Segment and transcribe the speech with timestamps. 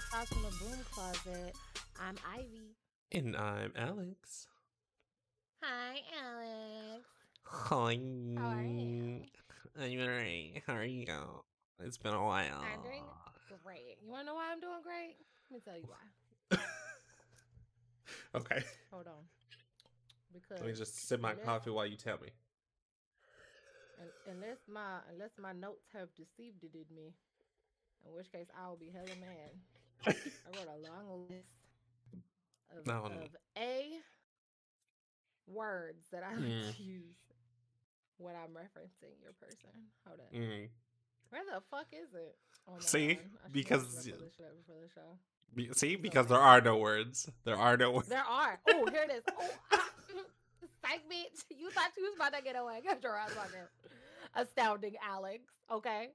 [0.00, 1.54] episode from the Broom Closet.
[2.00, 2.76] I'm Ivy.
[3.12, 4.46] And I'm Alex.
[5.62, 7.04] Hi, Alex.
[7.42, 7.98] Hi.
[8.38, 9.20] How are you?
[9.78, 10.62] I'm alright.
[10.66, 11.04] How are you?
[11.84, 12.62] It's been a while.
[12.62, 13.02] I'm doing
[13.64, 13.98] great.
[14.02, 15.16] You want to know why I'm doing great?
[15.50, 16.58] Let me tell you why.
[18.36, 18.64] okay.
[18.92, 19.24] Hold on.
[20.32, 22.28] Because Let me just sip my unless- coffee while you tell me.
[24.30, 27.12] unless my unless my notes have deceived it in me,
[28.06, 29.50] in which case I will be hella mad.
[30.06, 30.10] I
[30.56, 31.48] wrote a long list
[32.76, 33.22] of, No, no.
[33.22, 34.00] of a
[35.46, 36.78] words that I would Mm.
[36.78, 37.16] use
[38.18, 39.90] when I'm referencing your person.
[40.06, 40.26] Hold on.
[40.32, 40.70] Mm.
[41.30, 42.36] Where the fuck is it?
[42.68, 43.10] Oh, no, See?
[43.10, 45.18] I should have Because looked y- shit before the show.
[45.54, 47.28] Be- See, because there are no words.
[47.44, 48.08] There are no words.
[48.08, 48.60] There are.
[48.68, 49.24] Oh, here it is.
[49.28, 49.90] Oh, ah,
[50.82, 51.44] psych bitch.
[51.50, 52.80] You thought you was about to get away.
[52.84, 53.70] Get your ass on there.
[54.34, 55.42] Astounding Alex.
[55.70, 56.10] Okay.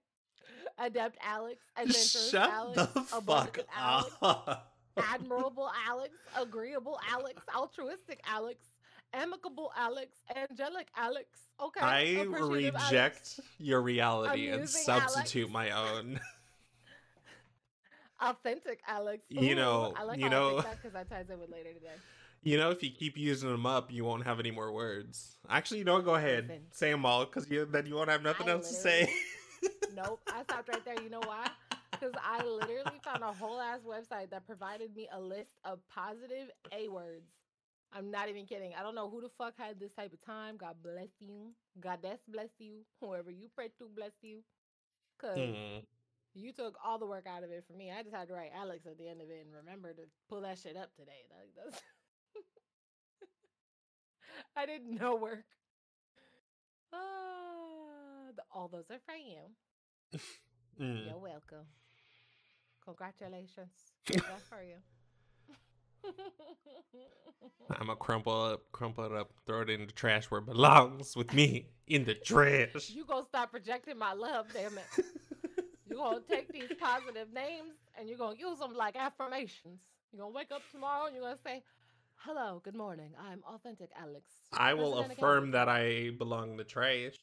[0.77, 1.59] Adept Alex.
[1.77, 2.75] Adventurous Shut Alex.
[2.93, 4.11] the fuck Alex.
[4.21, 4.73] up.
[4.97, 8.59] admirable Alex, agreeable Alex, altruistic Alex,
[9.13, 11.27] amicable Alex, angelic Alex.
[11.61, 11.79] Okay.
[11.79, 12.91] I appreciative Alex.
[12.91, 15.13] reject your reality and Amusing Alex.
[15.13, 16.19] substitute my own.
[18.21, 19.25] authentic Alex.
[19.29, 21.95] You know- I like you know- because that ties in with later today.
[22.43, 25.38] You know, if you keep using them up, you won't have any more words.
[25.49, 26.63] Actually, you know, go ahead, Listen.
[26.71, 29.11] say them all, because you then you won't have nothing I else to say.
[29.89, 31.02] Nope, I stopped right there.
[31.02, 31.47] You know why?
[31.91, 36.49] Because I literally found a whole ass website that provided me a list of positive
[36.72, 37.30] A words.
[37.94, 38.73] I'm not even kidding.
[38.77, 40.57] I don't know who the fuck had this type of time.
[40.57, 41.53] God bless you.
[41.80, 42.80] Goddess bless you.
[43.02, 44.39] Whoever you pray to bless you.
[45.19, 45.79] Cause Hmm.
[46.33, 47.91] you took all the work out of it for me.
[47.91, 50.41] I just had to write Alex at the end of it and remember to pull
[50.41, 51.23] that shit up today.
[51.31, 51.81] Like that's
[54.56, 55.45] I did no work.
[56.91, 56.97] The,
[58.51, 60.19] all those are for you.
[60.81, 61.06] Mm.
[61.07, 61.66] You're welcome.
[62.84, 63.72] Congratulations.
[64.07, 64.78] That's for you.
[67.72, 71.16] I'm gonna crumple up, crumple it up, throw it in the trash where it belongs
[71.16, 72.90] with me in the trash.
[72.90, 75.06] you gonna stop projecting my love, damn it.
[75.88, 79.79] You're gonna take these positive names and you're gonna use them like affirmations.
[80.12, 81.63] You're gonna wake up tomorrow and you're gonna say,
[82.16, 83.12] Hello, good morning.
[83.19, 84.29] I'm authentic Alex.
[84.51, 87.16] I will affirm Academy." that I belong in the trash.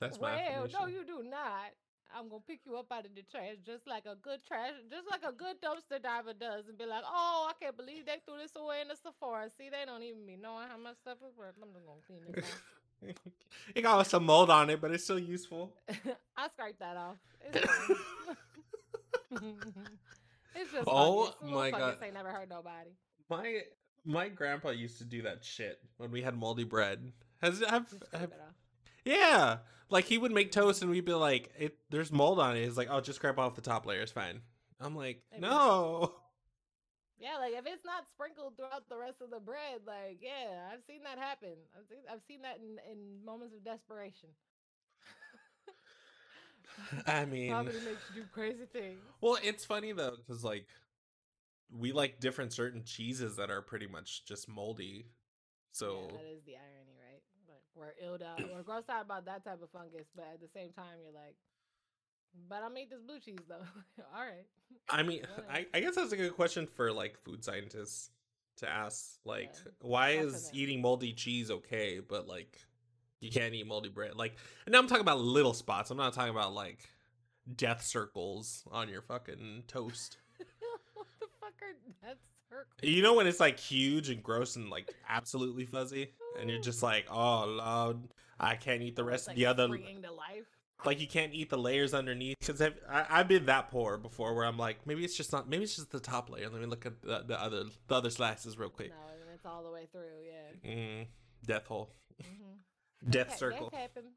[0.00, 1.72] That's my Well, no, you do not.
[2.14, 5.08] I'm gonna pick you up out of the trash just like a good trash, just
[5.10, 8.38] like a good dumpster diver does, and be like, "Oh, I can't believe they threw
[8.38, 9.50] this away in the Sephora.
[9.50, 11.54] See, they don't even be knowing how much stuff is worth.
[11.60, 12.62] I'm just gonna clean it off."
[13.74, 15.72] it got some mold on it, but it's still useful.
[16.36, 17.16] I scraped that off.
[20.54, 21.34] It's, just Oh.
[21.42, 21.98] My God.
[22.02, 22.90] ain't never hurt nobody.
[23.28, 23.62] My
[24.04, 27.12] my grandpa used to do that shit when we had moldy bread.
[27.42, 28.32] Has have, have.
[29.06, 29.58] Yeah,
[29.88, 32.76] like he would make toast and we'd be like, "It there's mold on it." He's
[32.76, 34.00] like, "Oh, just scrape off the top layer.
[34.02, 34.42] It's fine."
[34.80, 36.14] I'm like, Hey, "No."
[37.18, 40.82] Yeah, like if it's not sprinkled throughout the rest of the bread, like yeah, I've
[40.86, 41.54] seen that happen.
[41.74, 44.28] I've seen, I've seen that in, in moments of desperation.
[47.06, 48.98] I mean, Poverty makes you do crazy things.
[49.22, 50.66] well, it's funny though because like
[51.70, 55.06] we like different certain cheeses that are pretty much just moldy.
[55.72, 56.85] So yeah, that is the irony,
[57.76, 60.72] we're illed out, we're grossed out about that type of fungus, but at the same
[60.72, 61.36] time, you're like,
[62.48, 63.64] but I made this blue cheese though.
[64.14, 64.46] All right.
[64.90, 68.10] I mean, I, I guess that's a good question for like food scientists
[68.58, 69.18] to ask.
[69.24, 72.58] Like, Yeah, why is eating moldy cheese okay, but like
[73.20, 74.16] you can't eat moldy bread?
[74.16, 74.36] Like,
[74.66, 75.90] and now I'm talking about little spots.
[75.90, 76.80] I'm not talking about like
[77.54, 80.18] death circles on your fucking toast.
[80.94, 82.18] what the fuck are that
[82.50, 82.88] circle?
[82.88, 86.10] You know when it's like huge and gross and like absolutely fuzzy,
[86.40, 87.98] and you're just like, oh lord,
[88.38, 89.68] I can't eat the rest it's, of the other.
[90.84, 94.34] Like you can't eat the layers underneath because I've I, I've been that poor before
[94.34, 96.48] where I'm like maybe it's just not maybe it's just the top layer.
[96.50, 98.90] Let me look at the, the other the other slices real quick.
[98.90, 100.02] No, and it's all the way through.
[100.64, 100.70] Yeah.
[100.70, 101.06] Mm,
[101.46, 101.90] death hole,
[102.22, 103.10] Mm-hmm.
[103.10, 103.70] death circle.
[103.72, 104.08] That's happened.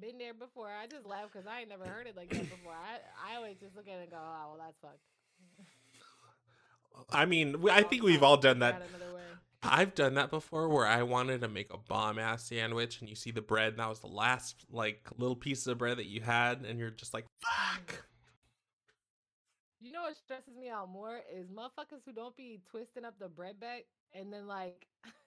[0.00, 0.68] Been there before.
[0.68, 2.72] I just laugh because I ain't never heard it like that before.
[2.72, 5.00] I I always just look at it and go, oh well, that's fucked.
[7.10, 8.82] I mean, we- I think we've all done that.
[9.62, 13.14] I've done that before where I wanted to make a bomb ass sandwich and you
[13.14, 16.20] see the bread and that was the last like little piece of bread that you
[16.20, 18.04] had and you're just like fuck.
[19.80, 23.28] You know what stresses me out more is motherfuckers who don't be twisting up the
[23.28, 24.86] bread back and then like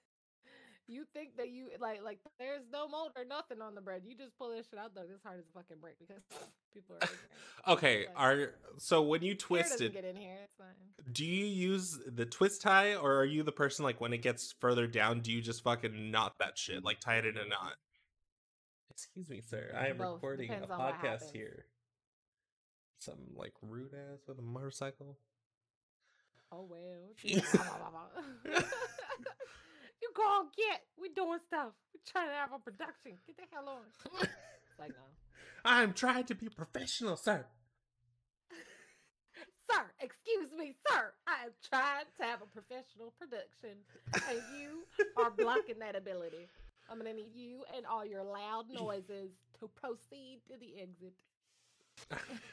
[0.87, 4.03] you think that you like like there's no mold or nothing on the bread.
[4.05, 5.01] You just pull this shit out though.
[5.01, 6.21] It's hard as a fucking break because
[6.73, 7.73] people are.
[7.73, 10.37] Okay, Like, are so when you twist doesn't it, get in here.
[10.43, 11.11] It's fine.
[11.11, 14.53] do you use the twist tie or are you the person like when it gets
[14.59, 17.73] further down, do you just fucking knot that shit, like tie it in a knot?
[18.91, 19.73] Excuse me, sir.
[19.77, 20.15] I am Both.
[20.15, 21.65] recording a Depends on what podcast here.
[22.99, 25.17] Some like rude ass with a motorcycle.
[26.51, 27.15] Oh well.
[30.05, 30.81] you go on, get.
[31.01, 31.73] We doing stuff.
[31.93, 33.17] We're trying to have a production.
[33.25, 33.81] Get the hell on.
[34.21, 35.05] It's like uh, no.
[35.65, 37.45] I'm trying to be professional, sir.
[39.67, 41.11] Sir, excuse me, sir.
[41.25, 43.81] I am trying to have a professional production,
[44.13, 44.85] and you
[45.17, 46.49] are blocking that ability.
[46.87, 51.15] I'm gonna need you and all your loud noises to proceed to the exit.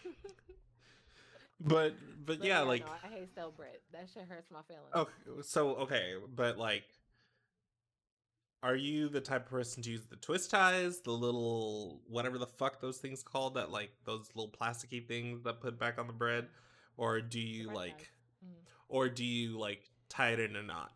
[1.65, 1.95] But
[2.27, 3.77] but, But yeah, like no, I hate stale bread.
[3.93, 4.89] That shit hurts my feelings.
[4.95, 6.83] okay, so okay, but like
[8.63, 12.47] are you the type of person to use the twist ties, the little whatever the
[12.47, 16.13] fuck those things called that like those little plasticky things that put back on the
[16.13, 16.49] bread
[16.97, 18.11] or do you like.
[18.45, 18.55] Mhm.
[18.89, 20.93] or do you like tie it in a knot?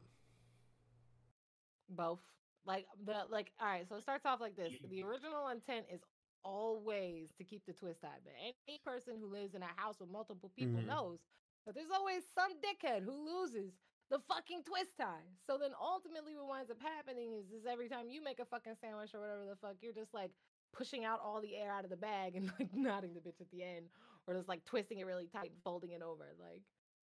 [1.89, 2.19] both
[2.65, 6.01] like the like all right so it starts off like this the original intent is
[6.43, 10.11] always to keep the twist tie but any person who lives in a house with
[10.11, 10.87] multiple people Mhm.
[10.87, 11.21] knows
[11.65, 13.73] that there's always some dickhead who loses
[14.11, 18.09] the fucking twist tie so then ultimately what winds up happening is is every time
[18.09, 20.31] you make a fucking sandwich or whatever the fuck you're just like
[20.73, 23.51] pushing out all the air out of the bag and like knotting the bitch at
[23.51, 23.87] the end
[24.27, 26.63] or just like twisting it really tight and folding it over like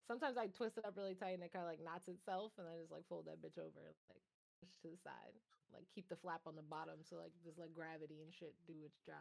[0.06, 2.67] sometimes i twist it up really tight and it kind of like knots itself and
[2.69, 4.23] i just like fold that bitch over like
[4.61, 5.32] push to the side.
[5.73, 8.75] Like keep the flap on the bottom so like just like gravity and shit do
[8.85, 9.14] its job.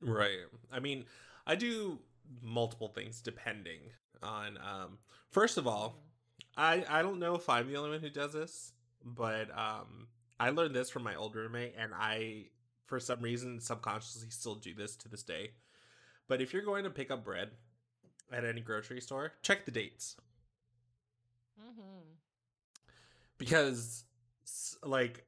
[0.00, 0.38] Right.
[0.72, 1.04] I mean,
[1.46, 1.98] I do
[2.40, 3.80] multiple things depending
[4.22, 4.98] on um
[5.30, 6.11] first of all, Mhm.
[6.56, 8.72] I I don't know if I'm the only one who does this,
[9.04, 10.08] but um
[10.38, 12.46] I learned this from my old roommate and I
[12.86, 15.52] for some reason subconsciously still do this to this day.
[16.28, 17.50] But if you're going to pick up bread
[18.32, 20.16] at any grocery store, check the dates
[21.60, 22.16] Mhm.
[23.38, 24.04] because
[24.82, 25.26] like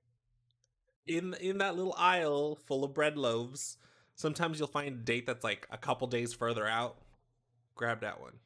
[1.06, 3.76] in in that little aisle full of bread loaves,
[4.14, 6.96] sometimes you'll find a date that's like a couple days further out.
[7.74, 8.38] Grab that one.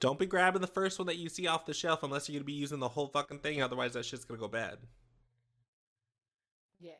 [0.00, 2.46] Don't be grabbing the first one that you see off the shelf unless you're gonna
[2.46, 3.62] be using the whole fucking thing.
[3.62, 4.78] Otherwise, that shit's gonna go bad.
[6.80, 6.92] Yeah.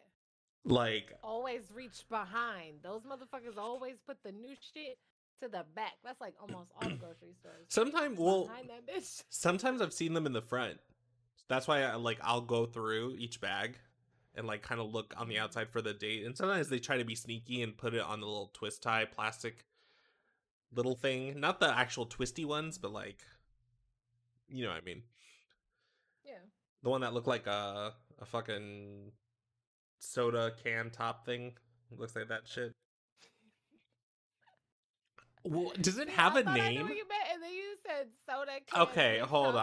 [0.64, 2.82] Like, Always reach behind.
[2.82, 4.99] Those motherfuckers always put the new shit
[5.43, 5.94] to the back.
[6.05, 7.67] That's like almost all grocery stores.
[7.69, 9.23] sometimes, well, behind that bitch.
[9.31, 10.79] sometimes I've seen them in the front.
[11.49, 13.76] That's why I like I'll go through each bag
[14.35, 16.25] and like kind of look on the outside for the date.
[16.25, 19.06] And sometimes they try to be sneaky and put it on the little twist tie
[19.06, 19.64] plastic
[20.75, 23.25] little thing, not the actual twisty ones, but like
[24.49, 25.02] you know what I mean.
[26.25, 26.43] Yeah.
[26.82, 29.12] The one that looked like a a fucking
[29.99, 31.52] soda can top thing.
[31.96, 32.72] Looks like that shit.
[35.42, 36.87] Well, does it have a thought I knew name?
[36.88, 38.82] what you meant, and then you said soda can.
[38.82, 39.60] Okay, hold on.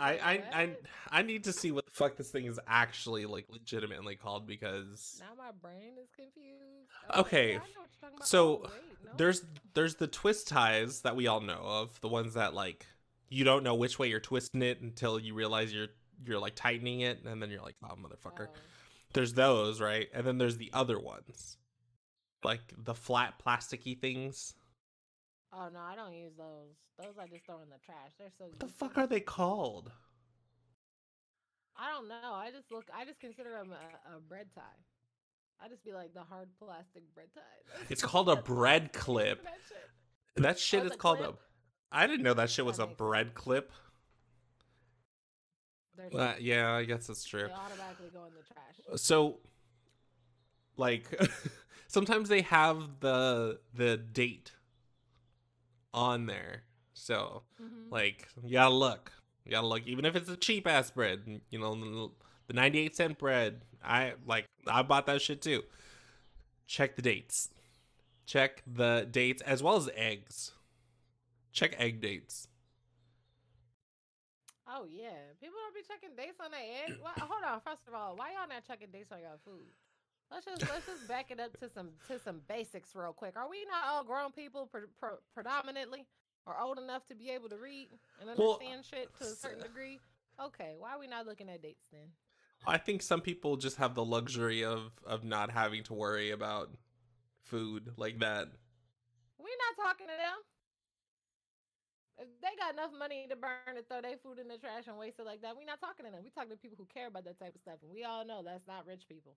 [0.00, 0.76] I like, I I, I?
[1.10, 5.20] I need to see what the fuck this thing is actually like legitimately called because
[5.20, 6.88] Now my brain is confused.
[7.10, 8.26] Oh, like, Okay, yeah, I know what you're talking about.
[8.28, 8.70] so, Oh, wait,
[9.04, 9.10] no.
[9.18, 9.42] there's
[9.74, 12.86] there's the twist ties that we all know of, the ones that like
[13.28, 15.88] you don't know which way you're twisting it until you realize you're
[16.24, 18.54] you're like tightening it and then you're like, "Oh, motherfucker." Oh.
[19.12, 20.08] There's those, right?
[20.14, 21.58] And then there's the other ones.
[22.42, 24.54] Like the flat plasticky things.
[25.52, 26.72] Oh no, I don't use those.
[26.98, 28.12] Those I just throw in the trash.
[28.18, 28.46] They're so.
[28.46, 29.90] What the fuck are they called?
[31.76, 32.32] I don't know.
[32.32, 32.84] I just look.
[32.94, 34.62] I just consider them a, a bread tie.
[35.64, 37.84] I just be like the hard plastic bread tie.
[37.90, 39.44] It's called a bread all I use clip.
[39.44, 40.42] That shit.
[40.42, 41.30] That shit Oh, is a called clip?
[41.92, 43.36] a I didn't know that shit was That a bread sense.
[43.38, 43.72] clip.
[46.14, 47.46] Uh, yeah, I guess that's true.
[47.48, 48.98] they automatically go in the trash.
[49.00, 49.38] So
[50.76, 51.04] like
[51.86, 54.52] sometimes they have the the date
[55.94, 56.62] on there.
[56.94, 57.90] So Mhm.
[57.90, 59.12] like you gotta look.
[59.44, 62.12] You gotta look even if it's a cheap ass bread, you know, the-
[62.48, 63.64] the 98 cent bread.
[63.82, 65.64] I like I bought that shit too.
[66.66, 67.50] Check the dates.
[68.26, 70.52] Check the dates as well as eggs.
[71.52, 72.46] Check egg dates.
[74.66, 76.96] Oh yeah, people don't be checking dates on their eggs.
[77.18, 79.66] Hold on, first of all, why y'all not checking dates on your food?
[80.32, 83.36] Let's just let's just back it up to some to some basics real quick.
[83.36, 86.06] Are we not all grown people pre- pre- predominantly,
[86.46, 87.88] or old enough to be able to read
[88.20, 90.00] and Well, understand shit to a certain degree?
[90.42, 92.08] Okay, why are we not looking at dates then?
[92.66, 96.70] I think some people just have the luxury of of not having to worry about
[97.42, 98.48] food like that.
[99.38, 100.38] We're not talking to them.
[102.18, 104.96] If they got enough money to burn to throw their food in the trash and
[104.96, 106.20] waste it like that, we're not talking to them.
[106.24, 108.42] We talking to people who care about that type of stuff, and we all know
[108.44, 109.34] that's not rich people.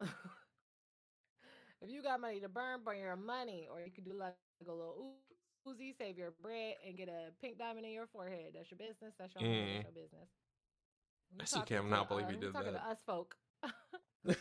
[1.82, 4.36] if you got money to burn, burn your money, or you could do like
[4.68, 5.14] a Lil
[5.68, 8.52] Uzi, save your bread, and get a pink diamond in your forehead.
[8.54, 9.14] That's your business.
[9.18, 9.74] That's your, money, Mm.
[9.82, 10.28] that's your business.
[11.36, 12.82] We I talking cannot to, believe uh, you we did talking that.
[12.84, 13.36] to us folk.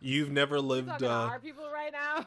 [0.00, 1.02] You've never lived.
[1.02, 2.26] Uh, our people right now?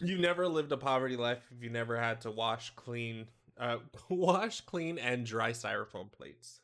[0.00, 4.62] you've never lived a poverty life if you never had to wash clean, uh, wash
[4.62, 6.61] clean and dry styrofoam plates.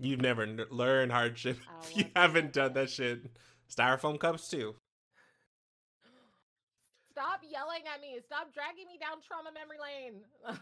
[0.00, 3.20] You've never n- learned hardship if you haven't done that shit.
[3.70, 4.74] Styrofoam cups too.
[7.10, 8.18] Stop yelling at me.
[8.24, 10.20] Stop dragging me down trauma memory lane.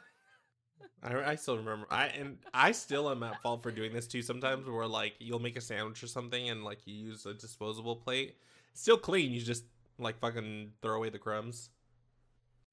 [1.02, 1.86] I, I still remember.
[1.90, 4.22] I and I still am at fault for doing this too.
[4.22, 7.96] Sometimes where like you'll make a sandwich or something and like you use a disposable
[7.96, 8.36] plate,
[8.74, 9.32] still clean.
[9.32, 9.64] You just
[9.98, 11.70] like fucking throw away the crumbs.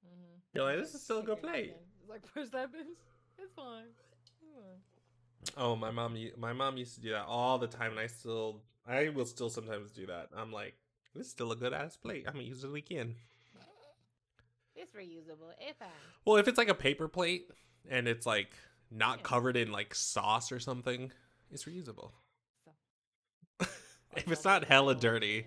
[0.05, 0.39] Mhm.
[0.53, 1.73] You're like, this is still a good plate.
[2.07, 2.97] like happens.
[3.43, 3.85] It's fine.
[3.89, 4.10] It's fine.
[5.57, 6.17] Oh, my mom.
[6.37, 9.49] My mom used to do that all the time, and I still, I will still
[9.49, 10.29] sometimes do that.
[10.35, 10.75] I'm like,
[11.15, 12.25] this is still a good ass plate.
[12.27, 13.15] I'm gonna use it again.
[14.75, 15.51] It's reusable.
[15.59, 15.89] It's fine.
[16.25, 17.47] Well, if it's like a paper plate
[17.89, 18.51] and it's like
[18.89, 19.23] not Yeah.
[19.23, 21.11] covered in like sauce or something,
[21.51, 22.11] it's reusable.
[22.65, 23.67] So-
[24.15, 25.45] if it's not hella dirty,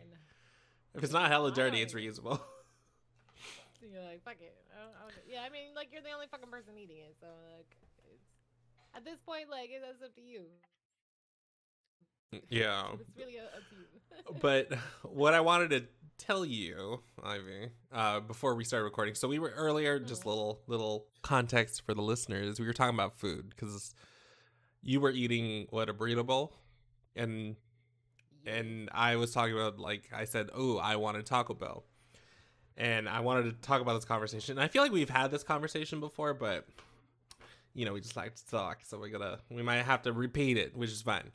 [0.95, 2.41] if it's not hella dirty, it's reusable.
[3.93, 4.55] You're like, fuck it.
[4.77, 7.17] I don't- I don't- yeah, I mean, like, you're the only fucking person eating it,
[7.21, 7.77] so, like,
[8.97, 10.43] at this point, like, it- that's up to you.
[12.49, 12.87] yeah.
[12.95, 13.77] It's really uh, up to
[14.35, 14.41] you.
[14.41, 14.73] but
[15.03, 15.85] what I wanted to
[16.19, 20.27] tell you, Ivy, uh, before we started recording, so we were earlier, just Mhm.
[20.27, 22.59] little little context for the listeners.
[22.61, 23.95] We were talking about food because
[24.83, 26.53] you were eating what a burrito bowl,
[27.17, 27.57] and
[28.47, 31.85] and I was talking about like I said, oh, I wanted Taco Bell,
[32.77, 34.59] and I wanted to talk about this conversation.
[34.59, 36.67] I feel like we've had this conversation before, but
[37.75, 40.57] you know, we just like to talk, so we gotta we might have to repeat
[40.57, 41.33] it, which is fine.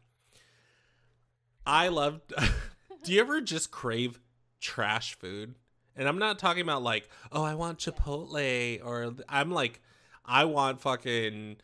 [1.65, 2.21] I love.
[3.03, 4.19] do you ever just crave
[4.59, 5.55] trash food?
[5.95, 9.81] And I'm not talking about like, oh, I want Chipotle, or I'm like,
[10.25, 11.57] I want fucking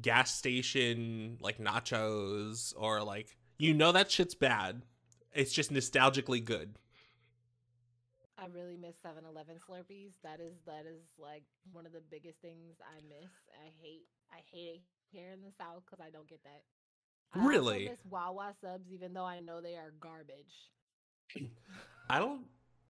[0.00, 4.82] gas station like nachos, or like, you know that shit's bad.
[5.34, 6.76] It's just nostalgically good.
[8.44, 10.12] I really miss 7-Eleven Slurpees.
[10.22, 13.30] That is that is like one of the biggest things I miss.
[13.56, 16.62] I hate I hate it here in the South because I don't get that.
[17.34, 17.44] Really?
[17.44, 17.88] I Really?
[17.88, 20.54] miss Wawa subs, even though I know they are garbage.
[22.10, 22.42] I don't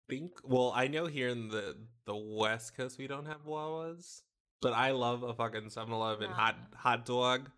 [0.08, 0.32] think.
[0.42, 4.22] Well, I know here in the the West Coast we don't have Wawas,
[4.60, 7.50] but I love a fucking 7-Eleven hot hot dog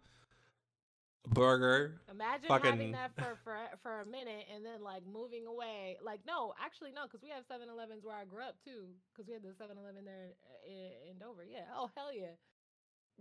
[1.29, 2.01] burger.
[2.11, 5.97] Imagine Fucking- having that for, for for a minute and then like moving away.
[6.03, 8.87] Like no, actually no, because we have 7-Elevens where I grew up too.
[9.13, 11.45] Because we had the 7-Eleven there uh, in, in Dover.
[11.45, 11.67] Yeah.
[11.77, 12.35] Oh hell yeah.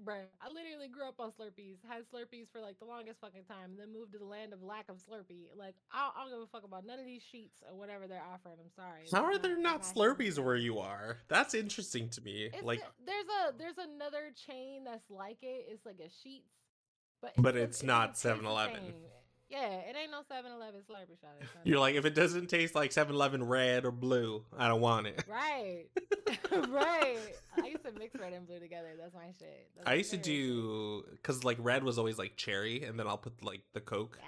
[0.04, 1.78] Bruh, I literally grew up on Slurpees.
[1.88, 3.78] Had Slurpees for like the longest fucking time.
[3.80, 5.56] Then moved to the land of lack of Slurpee.
[5.56, 8.22] Like I, I don't give a fuck about none of these Sheetz or whatever they're
[8.22, 8.58] offering.
[8.60, 9.04] I'm sorry.
[9.12, 11.20] How are there not Slurpees where you are?
[11.30, 12.50] That's interesting to me.
[12.54, 15.68] It's like, a- there's a there's another chain that's like it.
[15.72, 16.44] It's like a Sheetz,
[17.36, 18.94] but But doesn't- it's not doesn't taste the 7-Eleven.
[19.48, 21.30] Yeah, it ain't no 7-Eleven Slurpee shot.
[21.64, 25.24] You're like, if it doesn't taste like 7-Eleven red or blue, I don't want it.
[25.30, 25.86] right,
[26.70, 27.18] right.
[27.64, 28.90] I used to mix red and blue together.
[29.00, 29.70] That's my shit.
[29.78, 33.18] That's I used to do because like red was always like cherry, and then I'll
[33.20, 34.28] put like the Coke, Yeah.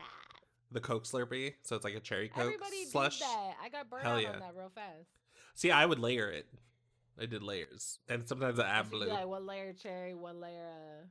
[0.71, 3.19] the Coke Slurpee, so it's like a cherry Coke Everybody slush.
[3.19, 3.53] did that.
[3.61, 4.33] I got burned out yeah.
[4.33, 5.07] on that real fast.
[5.55, 6.47] See, I would layer it.
[7.19, 10.69] I did layers, and sometimes I add blue, like one layer cherry, one layer.
[10.69, 11.05] Uh,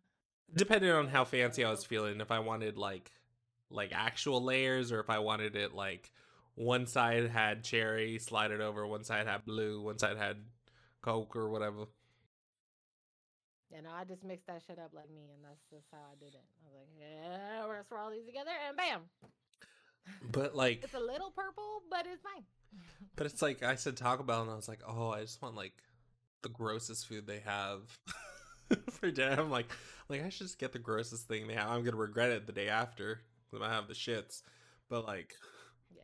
[0.54, 2.20] depending on how fancy I was feeling.
[2.20, 3.10] If I wanted like
[3.70, 6.10] like actual layers, or if I wanted it like
[6.54, 10.36] one side had cherry, slide it over, one side had blue, one side had
[11.02, 11.86] Coke or whatever.
[13.74, 16.14] you know, I just mixed that shit up like me, and that's just how I
[16.18, 16.44] did it.
[16.64, 19.00] I was like, yeah, we're gonna throw all these together, and bam,
[20.32, 22.44] But like, it's a little purple, but it's fine.
[23.16, 25.56] but it's like I said Taco Bell, and I was like, oh, I just want
[25.56, 25.74] like
[26.42, 27.80] the grossest food they have
[28.90, 29.40] for dinner.
[29.40, 29.66] I'm like,
[30.08, 31.68] like I should just get the grossest thing they have.
[31.68, 33.20] I'm gonna regret it the day after
[33.50, 34.42] when I have the shits.
[34.88, 35.34] But like,
[35.94, 36.02] Yeah.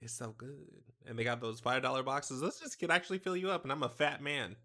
[0.00, 2.40] it's so good, and they got those five dollar boxes.
[2.40, 4.56] Those just can actually fill you up, and I'm a fat man.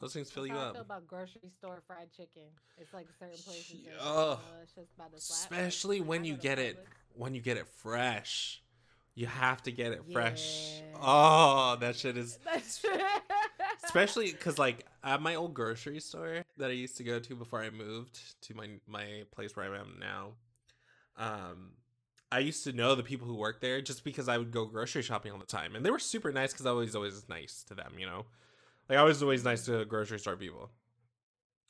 [0.00, 0.80] Those things fill That's you up.
[0.80, 2.42] about grocery store fried chicken.
[2.78, 3.64] It's like certain places.
[3.64, 5.50] Sh- that, it's just about to slap.
[5.50, 6.84] Like, Especially when when you get it
[7.14, 8.60] when you get it fresh.
[9.14, 10.82] You have to get it fresh.
[11.00, 12.84] Oh, that shit is That's
[13.84, 17.60] especially because like at my old grocery store that I used to go to before
[17.62, 20.32] I moved to my my place where I am now.
[21.16, 21.72] Um,
[22.32, 25.02] I used to know the people who worked there just because I would go grocery
[25.02, 27.74] shopping all the time, and they were super nice because I was always nice to
[27.74, 27.92] them.
[27.96, 28.26] You know,
[28.88, 30.70] like I was always nice to grocery store people.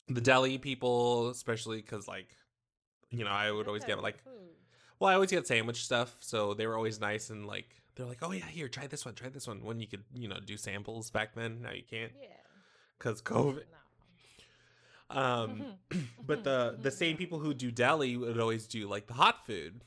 [0.09, 2.29] The deli people, especially because like,
[3.11, 4.23] you know, I would always get like
[5.05, 8.19] well, I always get sandwich stuff, so they were always nice and like they're like,
[8.23, 10.57] "Oh yeah, here, try this one, try this one." When you could, you know, do
[10.57, 12.29] samples back then, now you can't Yeah.
[12.99, 13.65] because COVID.
[15.15, 15.21] No.
[15.21, 15.65] Um,
[16.27, 19.83] but the the same people who do deli would always do like the hot food,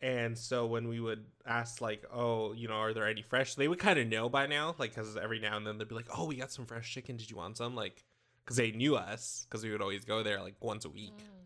[0.00, 3.54] And so when we would ask, like, oh, you know, are there any fresh?
[3.54, 5.94] They would kind of know by now, like, because every now and then they'd be
[5.96, 7.16] like, oh, we got some fresh chicken.
[7.16, 7.74] Did you want some?
[7.74, 8.04] Like,
[8.44, 11.16] because they knew us, because we would always go there like once a week.
[11.18, 11.37] Mm.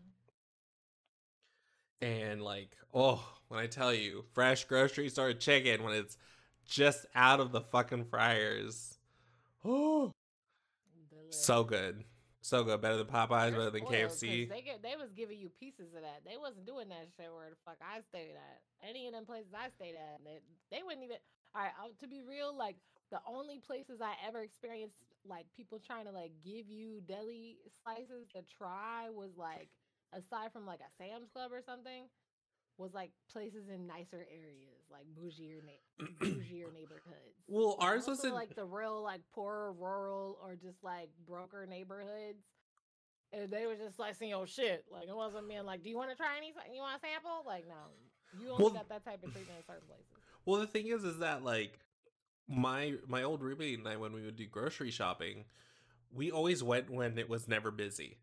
[2.01, 6.17] And like, oh, when I tell you, fresh grocery store chicken when it's
[6.65, 8.97] just out of the fucking fryers,
[9.63, 10.11] oh,
[11.29, 12.03] so good,
[12.41, 12.81] so good.
[12.81, 14.49] Better than Popeyes, better than KFC.
[14.49, 16.21] They get, they was giving you pieces of that.
[16.25, 18.61] They wasn't doing that shit where the fuck I stayed at.
[18.87, 20.39] Any of them places I stayed at, they,
[20.71, 21.17] they wouldn't even.
[21.55, 22.75] All right, to be real, like
[23.11, 24.97] the only places I ever experienced
[25.27, 29.69] like people trying to like give you deli slices to try was like
[30.15, 32.05] aside from like a Sam's Club or something
[32.77, 37.37] was like places in nicer areas, like bougier na- bougier neighborhoods.
[37.47, 42.45] Well, ours was in like the real like poorer rural or just like broker neighborhoods.
[43.31, 45.97] And they were just like saying, "Oh shit!" Like it wasn't being like, "Do you
[45.97, 46.53] want to try any?
[46.73, 47.73] You want a sample?" Like no,
[48.39, 50.05] you only Well- got that type of treatment in certain places.
[50.45, 51.79] Well, the thing is, is that like
[52.47, 55.45] my my old roommate and I, when we would do grocery shopping,
[56.11, 58.17] we always went when it was never busy.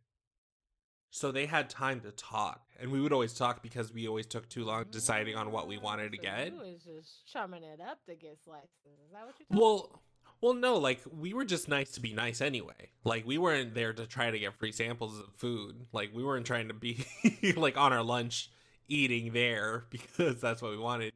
[1.13, 4.49] So they had time to talk, and we would always talk because we always took
[4.49, 6.53] too long deciding on what we Mm, wanted to so get.
[6.53, 8.69] You was just chumming it up to get slices.
[9.07, 9.47] Is that what you?
[9.51, 10.03] Well,
[10.41, 12.91] well, no, like we were just nice to be nice anyway.
[13.05, 15.87] Like we weren't there to try to get free samples of food.
[15.93, 17.05] Like we weren't trying to be
[17.57, 18.51] like on our lunch
[18.89, 21.13] eating there because that's what we wanted.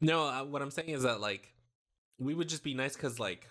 [0.00, 1.52] No, uh, what I'm saying is that like
[2.18, 3.48] we would just be nice because like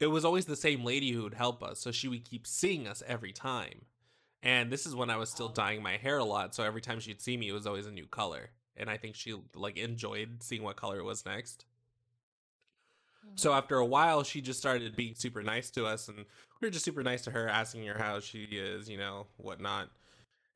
[0.00, 2.88] it was always the same lady who would help us, so she would keep seeing
[2.88, 3.82] us every time.
[4.42, 6.98] And this is when I was still dyeing my hair a lot, so every time
[7.00, 8.50] she'd see me, it was always a new color.
[8.76, 11.66] And I think she like enjoyed seeing what color it was next.
[13.24, 13.32] me?
[13.36, 13.58] So mm-hmm.
[13.58, 16.84] after a while, she just started being super nice to us, and we were just
[16.84, 19.90] super nice to her, asking her how she is, you know, whatnot.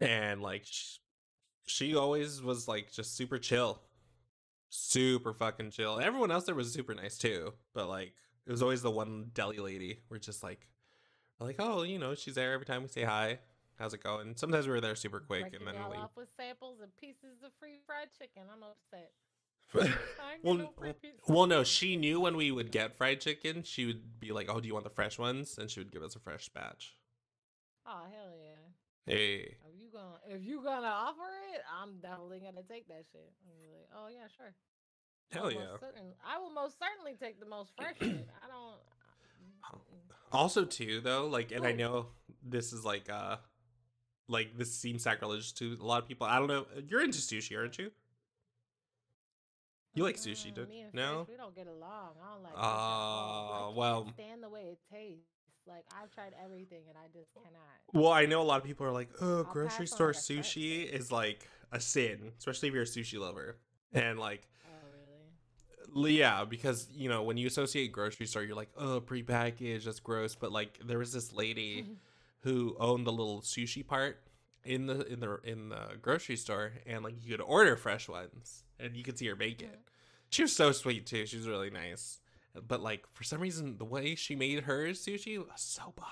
[0.00, 0.98] And like, she,
[1.66, 3.80] she always was like just super chill,
[4.70, 6.00] super fucking chill.
[6.00, 8.14] Everyone else there was super nice too, but like,
[8.46, 10.00] it was always the one deli lady.
[10.08, 10.68] We're just like,
[11.40, 13.38] like, oh, you know, she's there every time we say hi.
[13.78, 14.36] How's it going?
[14.36, 15.96] Sometimes we were there super quick, and then we.
[15.96, 18.44] off with samples and pieces of free fried chicken.
[18.52, 19.12] I'm upset.
[19.74, 20.94] I ain't get well, no
[21.26, 24.60] well, no, she knew when we would get fried chicken, she would be like, "Oh,
[24.60, 26.96] do you want the fresh ones?" And she would give us a fresh batch.
[27.86, 29.12] Oh hell yeah!
[29.12, 33.32] Hey, If you gonna if you gonna offer it, I'm definitely gonna take that shit.
[33.44, 34.54] Like, oh yeah, sure.
[35.32, 35.78] Hell yeah!
[35.80, 38.28] certain- I will most certainly take the most fresh shit.
[38.42, 38.76] I don't.
[39.72, 39.80] Oh.
[40.32, 42.06] Also, too, though, like, and I know
[42.42, 43.36] this is like, uh,
[44.28, 46.26] like this seems sacrilegious to a lot of people.
[46.26, 46.66] I don't know.
[46.88, 47.90] You're into sushi, aren't you?
[49.94, 51.26] You like sushi, Mm, me and no?
[51.28, 52.14] We don't get along.
[52.20, 52.52] I don't like.
[52.56, 53.54] Ah, fish at all.
[53.54, 55.28] I can't well- stand the way it tastes.
[55.66, 57.62] Like I've tried everything and I just cannot.
[57.94, 60.20] Well, I know a lot of people are like, "Oh, I'll grocery store like, a
[60.20, 63.56] fresh sushi is like a sin, especially if you're a sushi lover."
[63.92, 64.86] And like, Oh
[65.94, 66.18] really?
[66.18, 70.34] Yeah, because you know when you associate grocery store, you're like, oh, prepackaged, that's gross.
[70.34, 71.86] But like, there was this lady
[72.44, 74.20] who owned the little sushi part
[74.64, 78.64] in the in the in the grocery store, and like you could order fresh ones,
[78.78, 79.80] and you could see her make it.
[80.28, 81.26] She was so sweet too.
[81.26, 82.20] She was really nice,
[82.68, 86.06] but like for some reason, the way she made her sushi was so bomb,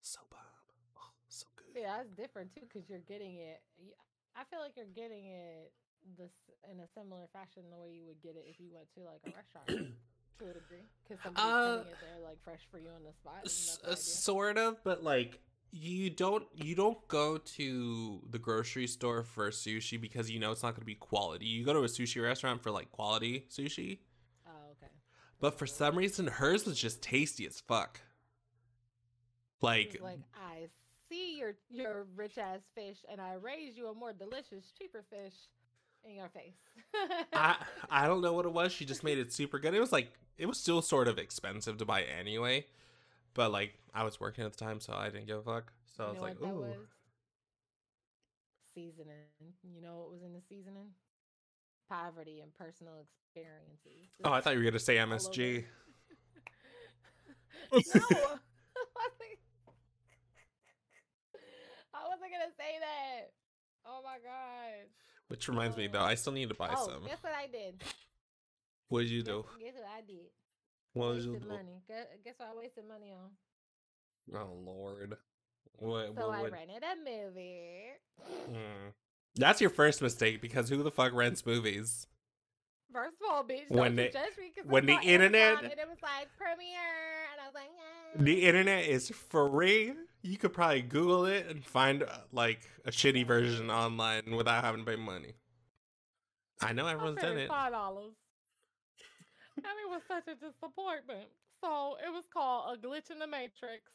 [0.00, 0.40] so bomb,
[0.96, 1.80] oh, so good.
[1.80, 3.60] Yeah, that's different too because you're getting it.
[4.36, 5.72] I feel like you're getting it
[6.18, 6.32] this
[6.70, 9.20] in a similar fashion the way you would get it if you went to like
[9.24, 9.94] a restaurant
[10.38, 13.12] to a degree because somebody's Uh, putting it there like fresh for you on the
[13.12, 13.40] spot.
[13.44, 19.22] S- uh, sort of but like you don't you don't go to the grocery store
[19.24, 21.86] for sushi because you know it's not going to be quality you go to a
[21.86, 23.98] sushi restaurant for like quality sushi
[24.46, 24.92] Oh, okay.
[25.40, 28.00] but for some reason hers was just tasty as fuck
[29.60, 30.68] like like I
[31.08, 35.32] see your your rich ass fish, and I raise you a more delicious, cheaper fish
[36.04, 36.54] in your face.
[37.32, 37.56] i
[37.90, 40.12] i don't know what it was she just made it super good it was like
[40.38, 42.64] it was still sort of expensive to buy anyway
[43.34, 46.04] but like i was working at the time so i didn't give a fuck so
[46.04, 46.76] i was like ooh was?
[48.74, 49.30] Seasoning.
[49.62, 50.88] You know what was in the seasoning?
[51.88, 54.10] Poverty and personal experiences.
[54.24, 55.64] oh i thought you were going to say msg
[57.72, 57.80] no,
[61.94, 63.30] I wasn't gonna say that.
[63.86, 64.90] Oh my god.
[65.34, 67.82] Which reminds me though i still need to buy oh, some guess what I did?
[68.88, 70.30] what did you do guess what I did?
[70.92, 71.48] What you wasted do?
[71.48, 71.82] money.
[71.88, 73.30] Guess, guess what I wasted money on?
[74.40, 75.16] Oh Lord.
[75.78, 77.82] What, So what, I what- rented a movie.
[78.48, 78.88] Hmm.
[79.34, 82.06] That's your first mistake because who the fuck rents movies?
[82.92, 85.10] First of all, bitch, When don't you the- judge me 'cause when I the Amazon
[85.10, 88.22] internet- and it was like premiere, and I was like, yeah.
[88.22, 89.94] The internet is free.
[90.24, 94.82] You could probably Google it and find uh, like a shitty version online without having
[94.82, 95.34] to pay money.
[96.62, 97.46] I know everyone's done it.
[97.46, 98.14] Five dollars.
[99.58, 101.28] and it was such a disappointment.
[101.60, 103.92] So it was called A Glitch in the Matrix.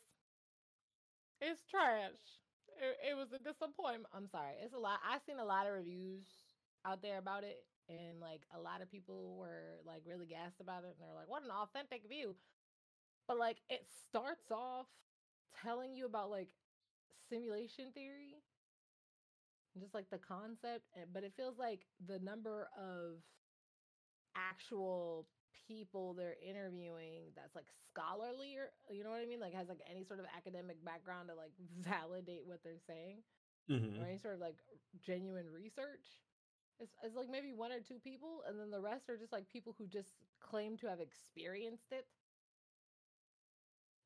[1.41, 2.13] It's trash.
[2.77, 4.05] It, it was a disappointment.
[4.13, 4.53] I'm sorry.
[4.63, 4.99] It's a lot.
[5.01, 6.29] I've seen a lot of reviews
[6.85, 10.83] out there about it, and like a lot of people were like really gassed about
[10.83, 12.35] it, and they're like, "What an authentic view!"
[13.27, 14.85] But like, it starts off
[15.63, 16.49] telling you about like
[17.29, 18.35] simulation theory,
[19.79, 23.21] just like the concept, but it feels like the number of
[24.35, 25.27] actual
[25.67, 29.39] people they're interviewing that's like scholarly or you know what I mean?
[29.39, 33.23] Like has like any sort of academic background to like validate what they're saying.
[33.69, 34.01] Mm-hmm.
[34.01, 34.57] Or any sort of like
[35.05, 36.25] genuine research.
[36.79, 39.49] It's, it's like maybe one or two people, and then the rest are just like
[39.49, 42.07] people who just claim to have experienced it.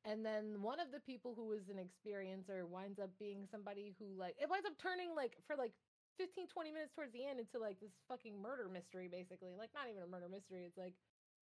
[0.04, 4.12] And then one of the people who is an experiencer winds up being somebody who
[4.18, 5.72] like it winds up turning like for like
[6.18, 9.56] 15 20 minutes towards the end into like this fucking murder mystery basically.
[9.56, 10.94] Like not even a murder mystery, it's like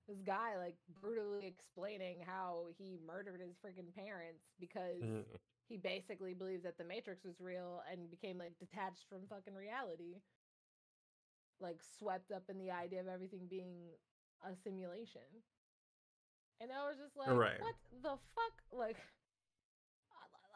[0.09, 4.99] this guy like brutally explaining how he murdered his freaking parents because
[5.69, 10.19] he basically believes that the matrix was real and became like detached from fucking reality
[11.61, 13.93] like swept up in the idea of everything being
[14.45, 15.23] a simulation
[16.61, 17.61] and i was just like right.
[17.61, 18.97] what the fuck like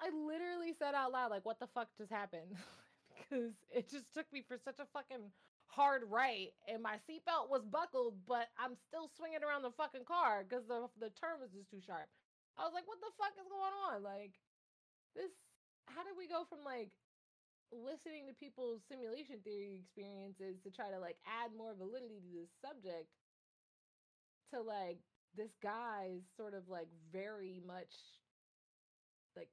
[0.02, 2.56] i literally said out loud like what the fuck just happened
[3.14, 5.30] because it just took me for such a fucking
[5.72, 10.44] hard right and my seatbelt was buckled, but I'm still swinging around the fucking car
[10.44, 12.12] because the the turn was just too sharp.
[12.60, 14.04] I was like, what the fuck is going on?
[14.04, 14.36] Like
[15.16, 15.32] this
[15.88, 16.92] how did we go from like
[17.72, 22.52] listening to people's simulation theory experiences to try to like add more validity to this
[22.60, 23.08] subject
[24.52, 25.00] to like
[25.36, 27.92] this guy's sort of like very much
[29.36, 29.48] like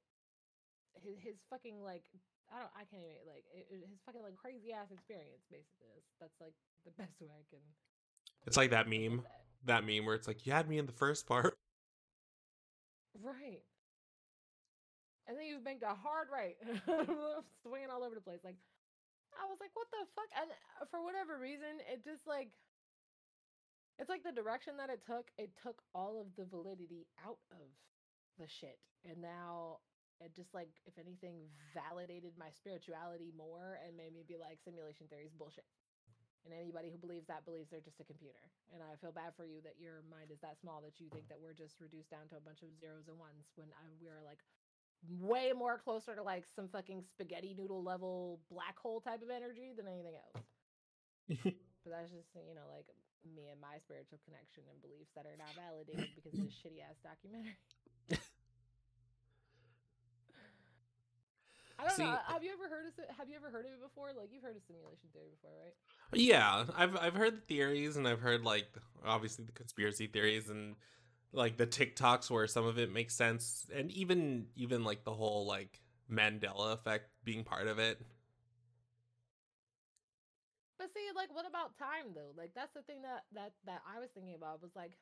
[1.02, 2.04] his his fucking like
[2.50, 2.72] I don't.
[2.74, 5.46] I can't even like his fucking like crazy ass experience.
[5.50, 7.62] Basically, that's, that's like the best way I can.
[8.46, 9.22] It's like that meme.
[9.66, 9.82] That.
[9.82, 11.54] that meme where it's like you had me in the first part.
[13.18, 13.62] Right.
[15.28, 16.58] And then you've banked a hard right,
[17.62, 18.42] swinging all over the place.
[18.42, 18.58] Like,
[19.38, 20.26] I was like, what the fuck?
[20.34, 22.50] And uh, for whatever reason, it just like,
[24.00, 25.28] it's like the direction that it took.
[25.36, 27.68] It took all of the validity out of
[28.40, 29.84] the shit, and now
[30.24, 31.44] it just like if anything
[31.76, 35.68] validated my spirituality more and made me be like simulation theory is bullshit.
[36.48, 38.40] And anybody who believes that believes they're just a computer.
[38.72, 41.28] And i feel bad for you that your mind is that small that you think
[41.28, 44.24] that we're just reduced down to a bunch of zeros and ones when I, we're
[44.24, 44.40] like
[45.20, 49.76] way more closer to like some fucking spaghetti noodle level black hole type of energy
[49.76, 50.40] than anything else.
[51.80, 52.84] But that's just you know like
[53.28, 56.80] me and my spiritual connection and beliefs that are not validated because of this shitty
[56.80, 57.56] ass documentary
[61.80, 62.10] I don't See, know.
[62.10, 64.08] Uh, have you ever heard of Have you ever heard of it before?
[64.16, 65.72] Like you've heard of simulation theory before, right?
[66.12, 68.66] Yeah, I've I've heard the theories, and I've heard like
[69.04, 70.76] obviously the conspiracy theories, and
[71.32, 75.46] like the TikToks where some of it makes sense, and even even like the whole
[75.46, 75.80] like
[76.10, 77.98] Mandela effect being part of it.
[80.80, 82.32] But see, like, what about time though?
[82.32, 84.96] Like, that's the thing that that that I was thinking about was like,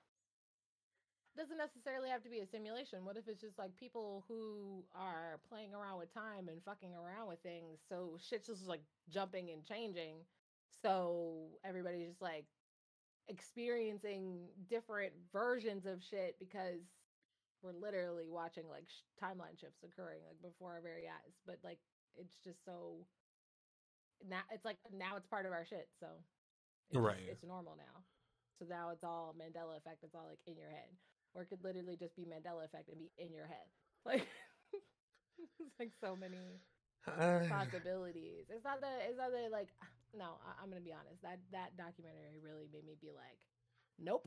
[1.38, 3.06] doesn't necessarily have to be a simulation.
[3.06, 7.28] What if it's just like people who are playing around with time and fucking around
[7.28, 7.78] with things?
[7.88, 10.26] So shit's just like jumping and changing.
[10.82, 12.46] So everybody's just like
[13.28, 16.82] experiencing different versions of shit because
[17.62, 21.38] we're literally watching like sh- timeline shifts occurring like before our very eyes.
[21.46, 21.78] But like
[22.16, 23.06] it's just so
[24.26, 25.88] now it's like now it's part of our shit.
[26.00, 26.06] So
[26.90, 28.02] it's right, it's normal now.
[28.58, 30.02] So now it's all Mandela effect.
[30.02, 30.90] It's all like in your head
[31.34, 33.68] or it could literally just be Mandela effect and be in your head.
[34.06, 34.24] Like
[35.60, 36.62] it's like so many
[37.04, 38.46] uh, possibilities.
[38.48, 39.68] It's not that it's not that like
[40.16, 41.20] no, I, am gonna be honest.
[41.20, 43.36] That that documentary really made me be like,
[43.98, 44.24] nope.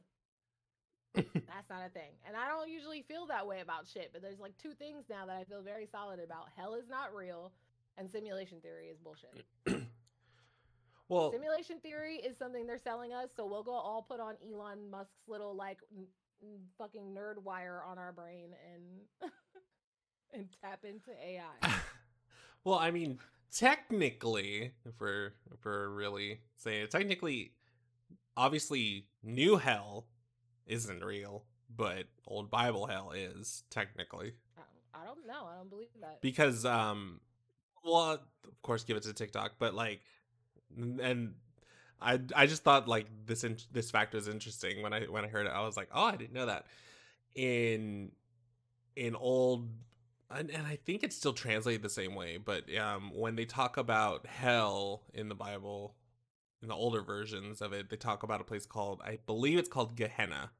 [1.15, 2.13] That's not a thing.
[2.27, 5.25] And I don't usually feel that way about shit, but there's like two things now
[5.25, 6.54] that I feel very solid about.
[6.54, 7.56] Hell is not real
[8.01, 9.45] and simulation theory is bullshit.
[11.07, 14.89] well, simulation theory is something they're selling us, so we'll go all put on Elon
[14.89, 15.77] Musk's little like
[16.77, 19.31] fucking nerd wire on our brain and
[20.33, 21.69] and tap into AI.
[22.63, 23.19] well, I mean,
[23.55, 27.51] technically, if we're if we're really saying it, technically,
[28.35, 30.07] obviously, new hell
[30.65, 34.33] isn't real, but old Bible hell is technically.
[34.93, 35.47] I don't know.
[35.51, 37.21] I don't believe that because um,
[37.83, 40.01] well, of course, give it to TikTok, but like,
[40.77, 41.33] and
[42.01, 45.27] I I just thought like this in, this fact was interesting when I when I
[45.27, 45.51] heard it.
[45.53, 46.65] I was like, oh, I didn't know that.
[47.35, 48.11] In
[48.95, 49.69] in old
[50.29, 53.77] and, and I think it's still translated the same way, but um when they talk
[53.77, 55.95] about hell in the Bible,
[56.61, 59.69] in the older versions of it, they talk about a place called I believe it's
[59.69, 60.51] called Gehenna.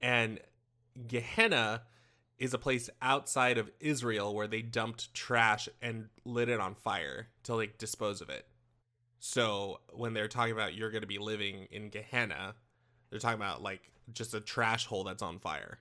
[0.00, 0.40] And
[1.06, 1.82] Gehenna
[2.38, 7.28] is a place outside of Israel where they dumped trash and lit it on fire
[7.44, 8.46] to like dispose of it.
[9.18, 12.54] So when they're talking about you're going to be living in Gehenna,
[13.10, 15.78] they're talking about like just a trash hole that's on fire.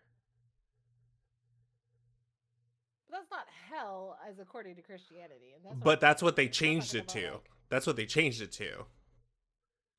[3.09, 5.53] But that's not hell, as according to Christianity.
[5.55, 7.31] And that's But that's what they changed it to.
[7.33, 8.85] like- That's what they changed it to.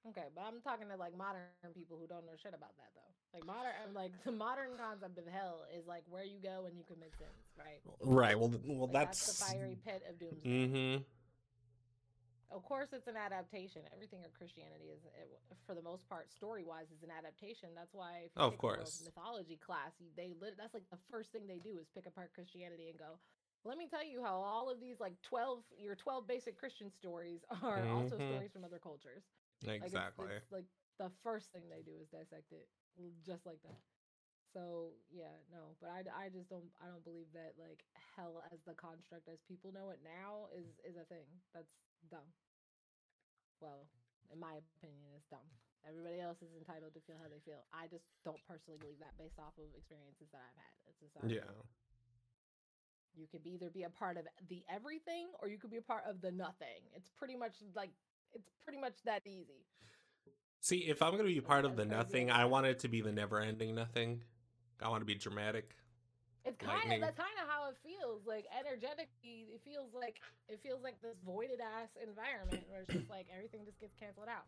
[0.09, 3.13] Okay, but I'm talking to like modern people who don't know shit about that though.
[3.33, 6.85] Like modern, like the modern concept of hell is like where you go when you
[6.85, 7.81] commit sins, right?
[8.03, 8.39] Right.
[8.39, 9.27] Well, well, Like, that's.
[9.27, 10.49] the fiery pit of doomsday.
[10.49, 11.03] Mm-hmm.
[12.53, 13.83] Of course, it's an adaptation.
[13.93, 17.71] Everything in Christianity is, it, for the most part, story wise, is an adaptation.
[17.75, 19.03] That's why, if you Oh, of take a world course.
[19.03, 22.89] mythology class, they lit, that's like the first thing they do is pick apart Christianity
[22.91, 23.19] and go.
[23.65, 27.41] Let me tell you how all of these like twelve your twelve basic Christian stories
[27.63, 28.29] are also Mhm.
[28.29, 29.25] stories from other cultures.
[29.67, 30.29] Like, it's- Exactly.
[30.37, 30.67] it's, like
[30.99, 32.69] the first thing they do is dissect it,
[33.25, 33.81] just like that.
[34.55, 37.83] So yeah, no, but I, I just don't I don't believe that like
[38.15, 41.27] hell as the construct as people know it now is is a thing.
[41.51, 41.75] That's
[42.07, 42.31] dumb.
[43.59, 43.91] Well,
[44.31, 45.47] in my opinion, it's dumb.
[45.83, 47.67] Everybody else is entitled to feel how they feel.
[47.75, 50.75] I just don't personally believe that based off of experiences that I've had.
[50.87, 51.51] It's just yeah.
[53.15, 56.03] You could either be a part of the everything or you could be a part
[56.07, 56.83] of the nothing.
[56.95, 57.91] It's pretty much like
[58.35, 59.65] it's pretty much that easy.
[60.61, 63.13] See, if I'm gonna be part of the nothing, I want it to be the
[63.13, 64.23] never-ending nothing.
[64.83, 65.77] I want to be dramatic.
[66.45, 68.27] It's kind of that's kind of how it feels.
[68.27, 73.09] Like energetically, it feels like it feels like this voided ass environment where it's just
[73.09, 74.45] like everything just gets canceled out.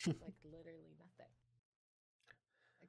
[0.00, 1.32] It's like literally nothing,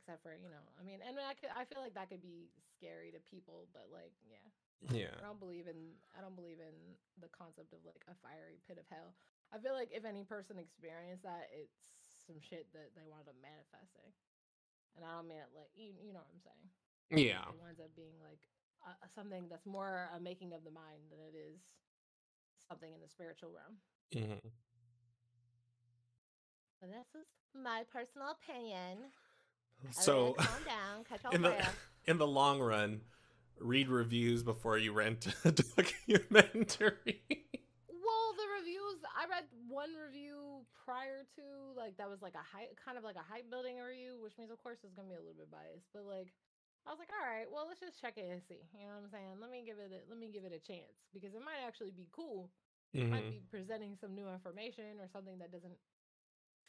[0.09, 0.65] except for you know.
[0.73, 3.93] I mean, and I could, I feel like that could be scary to people, but
[3.93, 4.41] like, yeah,
[4.89, 5.13] Yeah.
[5.13, 6.73] I don't believe in I don't believe in
[7.21, 9.13] the concept of like a fiery pit of hell.
[9.53, 11.77] I feel like if any person experienced that, it's
[12.25, 14.09] some shit that they wound up manifesting,
[14.97, 16.65] and I don't mean it like you, you know what I'm saying.
[17.13, 17.45] Yeah.
[17.53, 18.41] It winds up being like
[18.81, 21.61] uh, something that's more a making of the mind than it is
[22.65, 23.77] something in the spiritual realm.
[24.09, 24.41] hmm
[26.81, 29.09] But this is my personal opinion.
[29.91, 31.75] So, calm down, catch your in the breath.
[32.05, 33.01] in the long run,
[33.59, 37.21] read reviews before you rent a documentary.
[37.89, 41.43] Well, the reviews I read one review prior to
[41.77, 44.51] like that was like a hype, kind of like a hype building review, which means
[44.51, 46.31] of course it's gonna be a little bit biased, but like
[46.87, 48.65] I was like, all right, well let's just check it and see.
[48.73, 49.37] You know what I'm saying?
[49.39, 51.91] Let me give it a, let me give it a chance because it might actually
[51.93, 52.49] be cool.
[52.97, 53.37] It might Mhm.
[53.37, 55.77] be presenting some new information or something that doesn't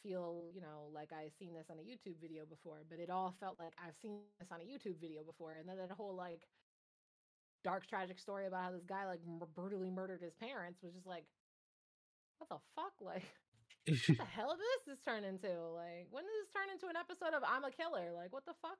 [0.02, 3.34] feel, you know, like I've seen this on a YouTube video before, but it all
[3.40, 5.56] felt like I've seen this on a YouTube video before.
[5.58, 6.48] And then that whole like
[7.64, 9.20] dark tragic story about how this guy like
[9.54, 11.24] brutally murdered his parents was just like,
[12.38, 12.92] what the fuck?
[13.00, 13.24] Like,
[13.88, 15.48] what the hell did this just turn into?
[15.48, 18.12] Like, when did this turn into an episode of I'm a Killer?
[18.12, 18.76] Like, what the fuck?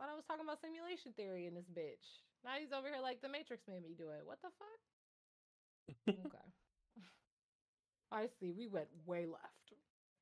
[0.00, 2.24] Thought I was talking about simulation theory in this bitch.
[2.44, 4.22] Now he's over here like the Matrix made me do it.
[4.24, 4.80] What the fuck?
[6.08, 6.48] okay.
[8.12, 8.52] I see.
[8.56, 9.67] We went way left.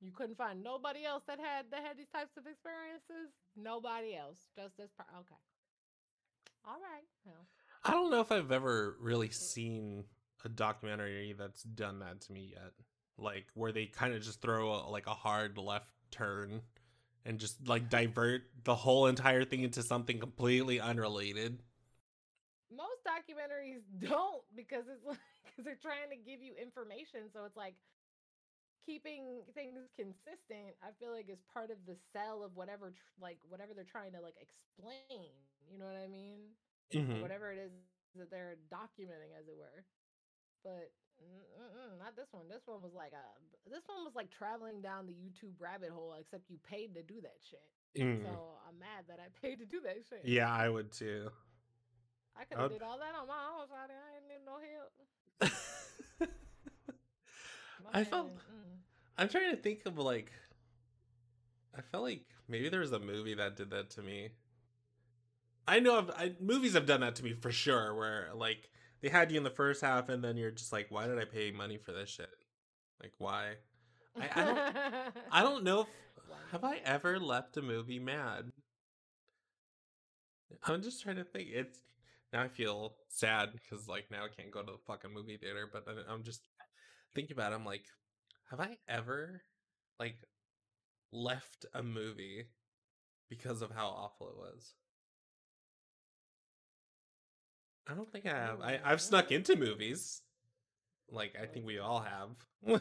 [0.01, 3.33] You couldn't find nobody else that had that had these types of experiences.
[3.57, 4.39] Nobody else.
[4.55, 4.91] Just this.
[4.97, 5.41] Per- okay.
[6.67, 7.05] All right.
[7.25, 7.47] Well,
[7.85, 9.35] I don't know if I've ever really mm.
[9.35, 10.05] seen
[10.45, 12.73] a documentary that's done that to me yet.
[13.19, 16.61] Like where they kind of just throw a, like a hard left turn
[17.25, 21.59] and just like divert the whole entire thing into something completely unrelated.
[22.71, 27.31] most documentaries don't because it's like because they're trying to give you information.
[27.33, 27.75] So it's like
[28.87, 30.79] keeping things consistent.
[30.79, 34.14] I feel like is part of the sell of whatever tr- like whatever they're trying
[34.14, 35.35] to like explain.
[35.66, 36.55] You know what I mean?
[36.94, 37.20] Mhm.
[37.20, 37.75] whatever it is
[38.14, 39.83] that they're documenting, as it were.
[40.62, 40.94] But
[41.99, 42.46] not this one.
[42.49, 43.25] This one was like a.
[43.68, 47.20] This one was like traveling down the YouTube rabbit hole, except you paid to do
[47.20, 47.66] that shit.
[47.99, 48.22] Mm.
[48.22, 48.31] So
[48.68, 50.22] I'm mad that I paid to do that shit.
[50.25, 51.31] Yeah, I would too.
[52.38, 53.66] I could have did all that on my own.
[53.72, 56.31] I didn't need no help.
[57.92, 58.31] I felt-.
[59.18, 60.33] I'm trying to think of like
[61.76, 64.31] I felt like maybe there was a movie that did that to me.
[65.68, 68.70] I know I've, I, movies have done that to me for sure where like
[69.02, 71.24] they had you in the first half and then you're just like why did I
[71.24, 72.31] pay money for this shit?
[73.02, 73.55] Like why?
[74.18, 74.59] I, I don't
[75.33, 75.87] I don't know if
[76.52, 78.52] have I ever left a movie mad?
[80.64, 81.48] I'm just trying to think.
[81.52, 81.79] It's
[82.33, 85.68] now I feel sad because like now I can't go to the fucking movie theater.
[85.72, 86.42] But I'm just
[87.14, 87.52] thinking about.
[87.52, 87.85] It, I'm like,
[88.51, 89.43] have I ever
[90.01, 90.17] like
[91.13, 92.47] left a movie
[93.29, 94.75] because of how awful it was?
[97.89, 98.61] I don't think I have.
[98.61, 100.23] I, I've snuck into movies.
[101.11, 102.31] Like I think we all have.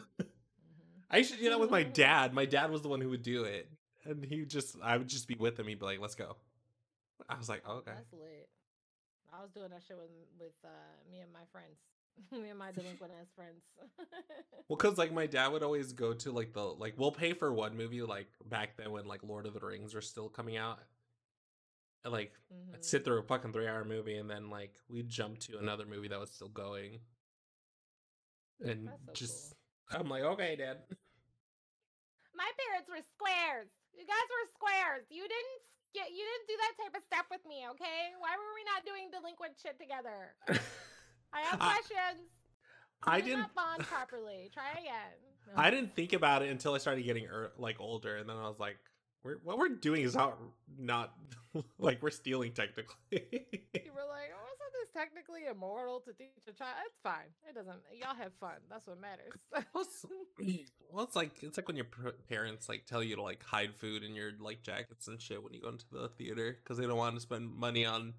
[1.08, 2.34] I used to do that with my dad.
[2.34, 3.70] My dad was the one who would do it,
[4.04, 5.68] and he just I would just be with him.
[5.68, 6.36] He'd be like, "Let's go."
[7.28, 8.48] I was like, oh, "Okay." That's lit.
[9.32, 10.68] I was doing that shit with with uh,
[11.08, 11.78] me and my friends,
[12.32, 13.62] me and my delinquent ass friends.
[14.68, 17.52] Well, cause like my dad would always go to like the like we'll pay for
[17.52, 20.80] one movie like back then when like Lord of the Rings were still coming out.
[22.04, 22.32] And, like
[22.74, 22.84] I'd Mhm.
[22.84, 26.08] sit through a fucking three hour movie and then like we'd jump to another movie
[26.08, 26.98] that was still going.
[28.60, 29.54] And so just
[29.92, 30.78] I'm like, okay, dad.
[32.34, 33.68] My parents were squares.
[33.94, 35.06] You guys were squares.
[35.10, 35.62] You didn't
[35.94, 36.10] get.
[36.10, 37.66] You didn't do that type of stuff with me.
[37.70, 38.12] Okay?
[38.18, 40.34] Why were we not doing delinquent shit together?
[41.32, 42.28] I have I- questions.
[43.06, 44.50] I did didn't bond properly.
[44.52, 45.16] Try again.
[45.46, 45.52] No.
[45.62, 48.48] I didn't think about it until I started getting er, like older, and then I
[48.48, 48.76] was like,
[49.22, 50.38] we're, "What we're doing is not
[50.78, 51.12] not
[51.78, 56.52] like we're stealing technically." You were like, "Oh, isn't this technically immoral to teach a
[56.52, 57.30] child?" It's fine.
[57.48, 57.78] It doesn't.
[58.00, 58.56] Y'all have fun.
[58.70, 59.32] That's what matters.
[59.74, 59.84] well,
[61.04, 61.86] it's, like it's like when your
[62.28, 65.52] parents like tell you to like hide food in your like jackets and shit when
[65.52, 68.14] you go into the theater because they don't want to spend money on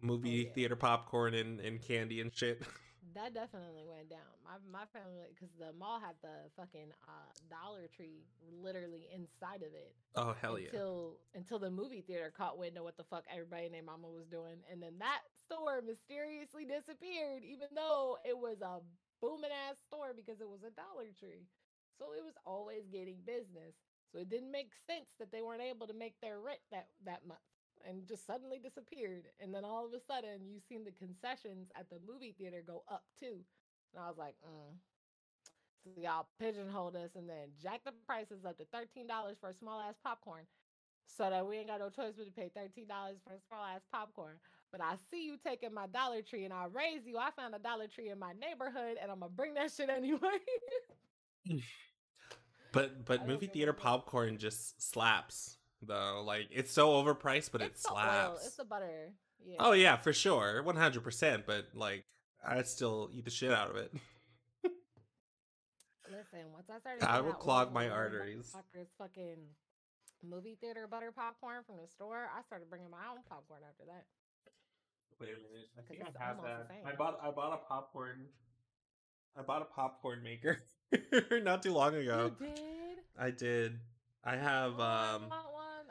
[0.00, 0.52] movie yeah.
[0.54, 2.62] theater popcorn and, and candy and shit.
[3.14, 4.30] That definitely went down.
[4.44, 9.72] My my family, because the mall had the fucking uh, Dollar Tree literally inside of
[9.72, 9.96] it.
[10.14, 10.68] Oh hell yeah!
[10.70, 14.08] until until the movie theater caught wind of what the fuck everybody and their mama
[14.08, 18.78] was doing, and then that store mysteriously disappeared, even though it was a
[19.20, 21.48] booming ass store because it was a Dollar Tree.
[21.98, 23.74] So it was always getting business.
[24.12, 27.26] So it didn't make sense that they weren't able to make their rent that that
[27.26, 27.42] month
[27.86, 29.24] and just suddenly disappeared.
[29.40, 32.84] And then all of a sudden, you've seen the concessions at the movie theater go
[32.90, 33.44] up too.
[33.94, 34.76] And I was like, mm.
[35.84, 39.06] So y'all pigeonholed us and then jack the prices up to $13
[39.40, 40.44] for a small ass popcorn
[41.06, 42.86] so that we ain't got no choice but to pay $13
[43.24, 44.34] for a small ass popcorn.
[44.70, 47.16] But I see you taking my Dollar Tree and I raise you.
[47.16, 49.88] I found a Dollar Tree in my neighborhood and I'm going to bring that shit
[49.88, 50.38] anyway.
[52.72, 56.22] But but movie theater popcorn just slaps though.
[56.24, 57.96] Like it's so overpriced, but it's it the oil.
[58.02, 58.46] slaps.
[58.46, 59.12] It's the butter.
[59.44, 59.56] Yeah.
[59.60, 61.44] Oh yeah, for sure, one hundred percent.
[61.46, 62.04] But like,
[62.46, 63.92] I still eat the shit out of it.
[66.10, 68.54] Listen, once I started, I getting would that clog oil my arteries.
[68.96, 69.36] fucking
[70.28, 72.28] movie theater butter popcorn from the store.
[72.36, 74.04] I started bringing my own popcorn after that.
[75.20, 76.70] Wait a minute, I think I have that.
[76.86, 78.26] I bought I bought a popcorn.
[79.36, 80.62] I bought a popcorn maker
[81.42, 82.32] not too long ago.
[82.40, 82.98] You did?
[83.18, 83.78] I did.
[84.24, 85.22] I have I um.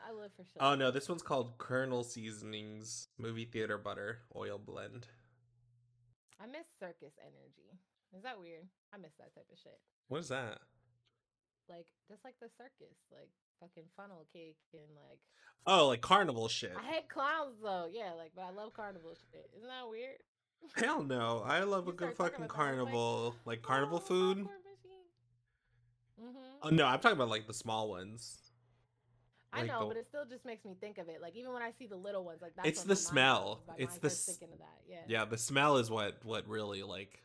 [0.08, 0.44] I for.
[0.60, 5.06] Oh no, this one's called Kernel Season's Movie Theater Butter Oil Blend.
[6.40, 7.78] I miss circus energy.
[8.16, 8.66] Is that weird?
[8.94, 9.78] I miss that type of shit.
[10.08, 10.58] What is that?
[11.68, 13.28] Like just like the circus, like
[13.60, 15.18] fucking funnel cake and like
[15.66, 16.72] Oh, like carnival shit.
[16.78, 17.88] I hate clowns though.
[17.92, 19.50] Yeah, like but I love carnival shit.
[19.56, 20.16] Isn't that weird?
[20.76, 21.42] Hell no.
[21.44, 24.38] I love a good fucking about that, I was like, carnival, like carnival Oh, food.
[26.20, 26.34] Mhm.
[26.62, 28.38] Oh no, I'm talking about like the small ones.
[29.52, 31.20] I like know, the- but it still just makes me think of it.
[31.22, 33.62] Like even when I see the little ones, like that's It's the smell.
[33.66, 33.76] goes.
[33.78, 34.80] It's the thinking of that.
[34.88, 34.96] Yeah.
[35.08, 37.22] Yeah, the smell is what what really like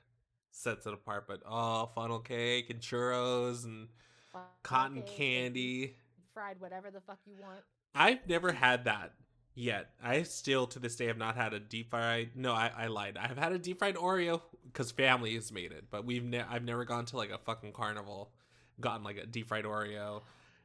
[0.51, 1.27] sets it apart.
[1.27, 3.89] But oh, funnel cake and churros and
[4.31, 5.97] Funnel cotton candy.
[6.33, 7.59] fried whatever the fuck you want.
[7.93, 9.13] I've never had that
[9.53, 9.91] yet.
[10.01, 12.31] I still to this day have not had a deep fried.
[12.35, 13.17] No, I, I lied.
[13.17, 16.63] I've had a deep fried Oreo because family has made it, but we've ne- I've
[16.63, 18.31] never gone to like a fucking carnival,
[18.79, 20.21] gotten like a deep fried Oreo,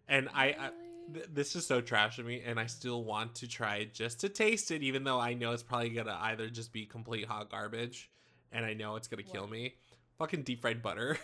[0.08, 0.44] and I.
[0.58, 0.87] I Really?
[1.12, 4.20] Th- this is so trash of me, and I still want to try it just
[4.20, 7.50] to taste it, even though I know it's probably gonna either just be complete hot
[7.50, 8.10] garbage,
[8.52, 9.74] and I know it's gonna kill me.
[10.18, 11.18] Fucking deep fried butter.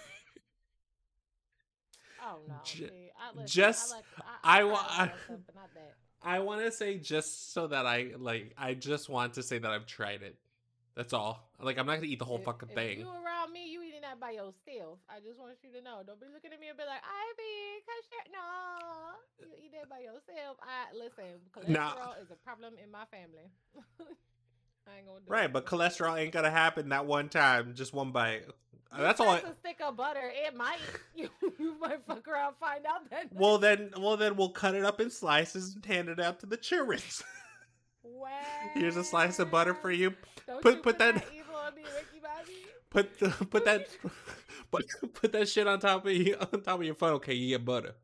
[2.22, 2.54] oh no.
[2.64, 4.04] listen, just- I, like,
[4.42, 5.94] I I, I, like that stuff, but not that.
[6.26, 8.54] I want to say just so that I like.
[8.56, 10.36] I just want to say that I've tried it.
[10.96, 11.50] That's all.
[11.60, 13.00] Like I'm not gonna eat the whole If- fucking if thing.
[13.00, 13.82] You around me, you
[14.14, 14.98] that by yourself.
[15.10, 16.02] I just want you to know.
[16.06, 18.46] Don't be looking at me and be like, "Ivy, cause you're no."
[19.40, 20.56] You eat that by yourself.
[20.62, 21.40] I listen.
[21.50, 22.22] Cholesterol Nah.
[22.22, 23.50] is a problem in my family.
[24.86, 25.52] I ain't gonna do Right, it.
[25.52, 28.44] but cholesterol ain't gonna happen that one time, just one bite.
[28.96, 29.30] That's all.
[29.30, 30.30] I, a stick of butter.
[30.32, 30.78] It might.
[31.16, 33.28] You, you might fuck around, find out that.
[33.32, 36.46] well then, well then we'll cut it up in slices and hand it out to
[36.46, 37.00] the children.
[38.02, 38.30] Well,
[38.74, 40.12] Here's a slice of butter for you.
[40.46, 42.13] Don't put- you put that- evil on me, Ricky.
[42.94, 43.88] Put the, put that
[44.70, 47.38] put, put that shit on top of you on top of your funnel cake.
[47.38, 47.94] you get butter.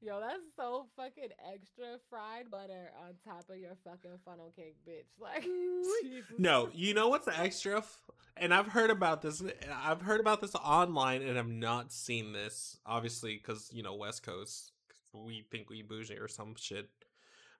[0.00, 5.04] Yo, that's so fucking extra fried butter on top of your fucking funnel cake, bitch.
[5.20, 7.78] Like, Jesus No, you know what's extra?
[7.78, 8.00] F-
[8.36, 9.42] and I've heard about this.
[9.82, 12.78] I've heard about this online, and I've not seen this.
[12.86, 16.88] Obviously, because you know West Coast, 'cause we think we bougie or some shit.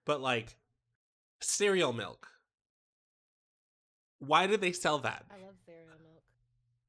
[0.05, 0.57] But like
[1.41, 2.29] cereal milk.
[4.21, 6.23] Why do they sell that I love cereal milk.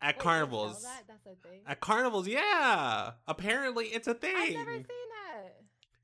[0.01, 0.83] at Wait, sell carnivals?
[0.83, 1.03] That?
[1.07, 1.61] That's a thing.
[1.67, 3.11] At carnivals, yeah.
[3.27, 4.53] Apparently, it's a I've thing.
[4.53, 5.55] never seen that.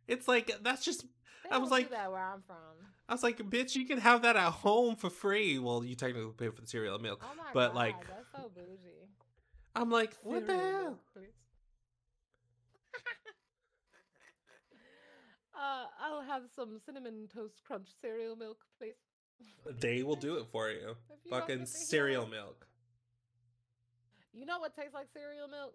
[0.08, 1.06] It's like that's just.
[1.44, 2.58] They I was like- that where I'm from.
[3.08, 5.60] I was like, bitch, you can have that at home for free.
[5.60, 7.22] Well, you technically pay for the cereal milk.
[7.24, 9.08] Oh my But, god, like, that's so bougie.
[9.76, 10.82] I'm like, what the hell?
[10.84, 11.28] milk, please.
[15.56, 18.96] uh, I'll have some cinnamon toast crunch cereal milk, please.
[19.80, 20.96] They will do it for you.
[21.24, 22.68] You Fucking cereal milk.
[24.34, 25.74] You know what tastes like cereal milk?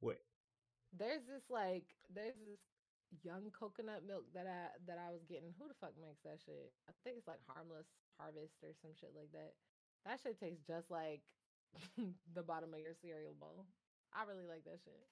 [0.00, 0.20] Wait.
[0.92, 2.60] There's this like there's this
[3.24, 5.56] young coconut milk that I that I was getting.
[5.58, 6.72] Who the fuck makes that shit?
[6.88, 7.88] I think it's like harmless
[8.20, 9.56] harvest or some shit like that.
[10.04, 11.24] That shit tastes just like
[12.36, 13.66] the bottom of your cereal bowl.
[14.12, 15.08] I really like that shit.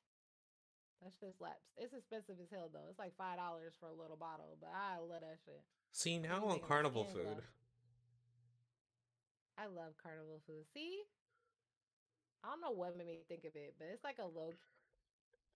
[1.03, 1.65] That shit slaps.
[1.81, 2.85] It's expensive as hell though.
[2.91, 5.61] It's like five dollars for a little bottle, but I love that shit.
[5.93, 7.25] See, now I you want making my carnival food.
[7.25, 7.41] glow.
[9.57, 10.65] I love carnival food.
[10.73, 11.01] See,
[12.45, 14.53] I don't know what made me think of it, but it's like a low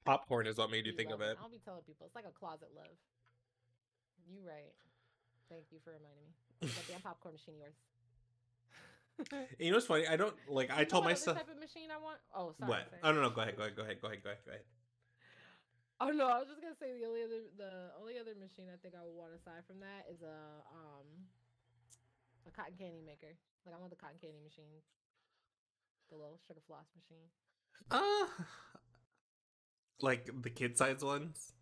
[0.05, 1.31] Popcorn is what made you think of love.
[1.31, 1.39] it.
[1.41, 2.93] I'll be telling people it's like a closet love.
[4.29, 4.73] You right.
[5.49, 6.69] Thank you for reminding me.
[6.69, 7.77] That damn popcorn machine yours.
[9.61, 10.09] You know what's funny?
[10.09, 10.71] I don't like.
[10.73, 11.37] I You know told what myself.
[11.39, 12.19] type of machine I want.
[12.35, 12.69] Oh, sorry.
[12.71, 12.91] What?
[12.91, 13.01] sorry.
[13.05, 13.31] Oh no, no.
[13.31, 13.57] Go ahead.
[13.57, 13.77] Go ahead.
[13.77, 14.01] Go ahead.
[14.03, 14.23] Go ahead.
[14.25, 14.43] Go ahead.
[14.45, 14.63] Go ahead.
[16.01, 18.79] Oh no, I was just gonna say the only other the only other machine I
[18.83, 21.07] think I would want aside from that is a um
[22.47, 23.39] a cotton candy maker.
[23.63, 24.83] Like I want the cotton candy machine,
[26.11, 27.31] the little sugar floss machine.
[27.91, 28.27] Uh,
[30.01, 31.55] like the kid size ones.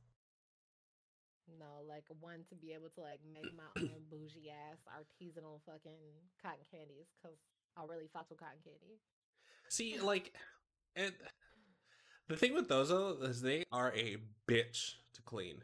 [1.58, 6.00] No, like one to be able to like make my own bougie ass artisanal fucking
[6.40, 7.36] cotton candies because
[7.76, 8.96] I really fuck with cotton candy.
[9.68, 10.32] See, like,
[10.96, 11.12] and
[12.32, 14.16] the thing with those though is they are a
[14.48, 15.60] bitch to clean.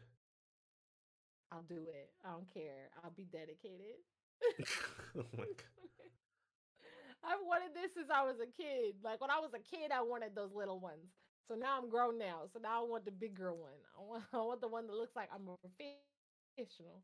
[1.51, 2.11] I'll do it.
[2.23, 2.93] I don't care.
[3.03, 3.97] I'll be dedicated.
[5.17, 5.89] oh my god.
[7.25, 9.01] I've wanted this since I was a kid.
[9.03, 11.09] Like when I was a kid, I wanted those little ones.
[11.47, 12.45] So now I'm grown now.
[12.53, 13.81] So now I want the bigger one.
[13.97, 17.01] I want, I want the one that looks like I'm a professional.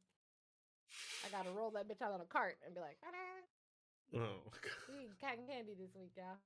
[1.26, 4.22] I gotta roll that bitch out on a cart and be like, "Ta-da!
[4.22, 5.10] Oh god.
[5.20, 6.38] cotton candy this week, y'all.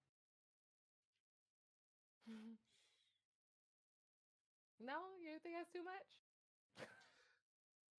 [4.80, 6.88] No, you think that's too much?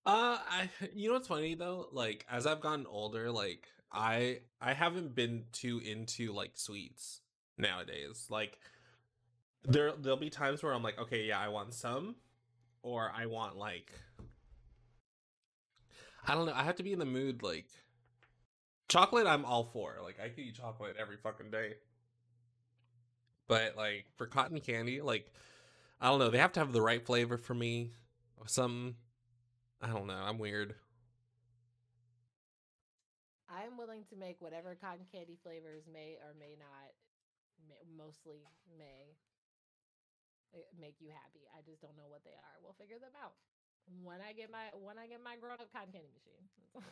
[0.07, 1.89] Uh, I you know what's funny though?
[1.93, 7.21] Like as I've gotten older, like I I haven't been too into like sweets
[7.59, 8.27] nowadays.
[8.31, 8.59] Like
[9.65, 12.17] there there'll be times where I'm like, okay, yeah, I want some,
[12.83, 13.93] or I want like
[16.27, 16.55] I don't know.
[16.55, 17.43] I have to be in the mood.
[17.43, 17.67] Like
[18.89, 19.97] chocolate, I'm all for.
[20.03, 21.75] Like I could eat chocolate every fucking day.
[23.49, 25.33] But like for cotton candy, like
[26.01, 26.31] I don't know.
[26.31, 27.93] They have to have the right flavor for me.
[28.37, 28.97] Or some
[29.81, 30.21] I don't know.
[30.21, 30.77] I'm weird.
[33.49, 36.93] I am willing to make whatever cotton candy flavors may or may not,
[37.65, 38.45] may, mostly
[38.77, 39.17] may
[40.53, 41.49] uh, make you happy.
[41.57, 42.57] I just don't know what they are.
[42.61, 43.41] We'll figure them out
[44.05, 46.45] when I get my when I get my grown up cotton candy machine.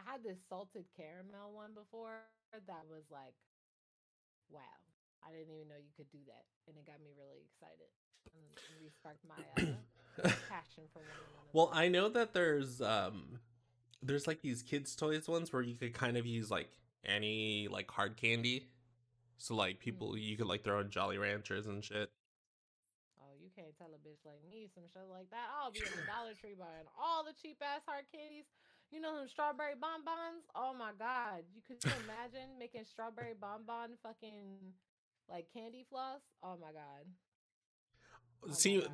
[0.00, 2.24] I had this salted caramel one before
[2.56, 3.36] that was like,
[4.48, 4.87] wow!
[5.26, 7.90] I didn't even know you could do that, and it got me really excited
[8.34, 11.48] and, and re-sparked my uh, passion for one another.
[11.52, 13.40] Well, I know that there's um
[14.02, 16.70] there's like these kids toys ones where you could kind of use like
[17.04, 18.68] any like hard candy.
[19.38, 22.10] So like people you could like throw in Jolly Ranchers and shit.
[23.22, 25.46] Oh, you can't tell a bitch like me some shit like that.
[25.54, 28.50] I'll be in the Dollar Tree buying all the cheap ass hard candies.
[28.90, 30.48] You know them strawberry bonbons?
[30.56, 31.44] Oh my god.
[31.54, 34.74] You could you imagine making strawberry bonbon fucking
[35.28, 36.20] like candy floss?
[36.42, 37.06] Oh my god.
[38.44, 38.90] Oh my See, God.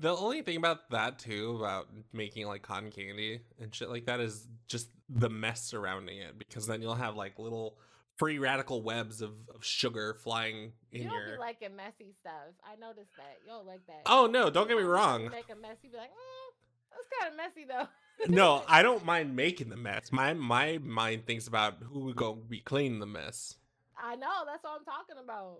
[0.00, 4.20] the only thing about that too about making like cotton candy and shit like that
[4.20, 7.78] is just the mess surrounding it because then you'll have like little
[8.18, 12.52] free radical webs of, of sugar flying in you don't your be liking messy stuff.
[12.64, 13.38] I noticed that.
[13.44, 14.02] You don't like that.
[14.06, 15.30] Oh no, don't get me wrong.
[15.30, 15.76] Make a mess.
[15.82, 16.50] You be like, mm,
[16.90, 18.34] that's kind of messy though.
[18.34, 20.10] no, I don't mind making the mess.
[20.10, 23.54] My my mind thinks about who would go be cleaning the mess.
[23.96, 24.44] I know.
[24.46, 25.58] That's what I'm talking about.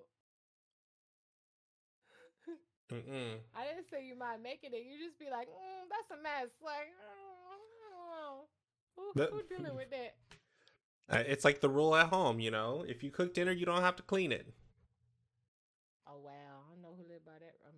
[2.92, 3.36] Mm-mm.
[3.54, 4.82] I didn't say you mind making it.
[4.88, 6.48] You just be like, mm, that's a mess.
[6.64, 8.48] Like, mm, I don't know.
[8.96, 10.14] Who, That- who dealing with that?
[11.10, 12.84] It's like the rule at home, you know.
[12.86, 14.46] If you cook dinner, you don't have to clean it.
[16.06, 16.30] Oh wow,
[16.70, 17.54] I know who lived by that.
[17.64, 17.70] I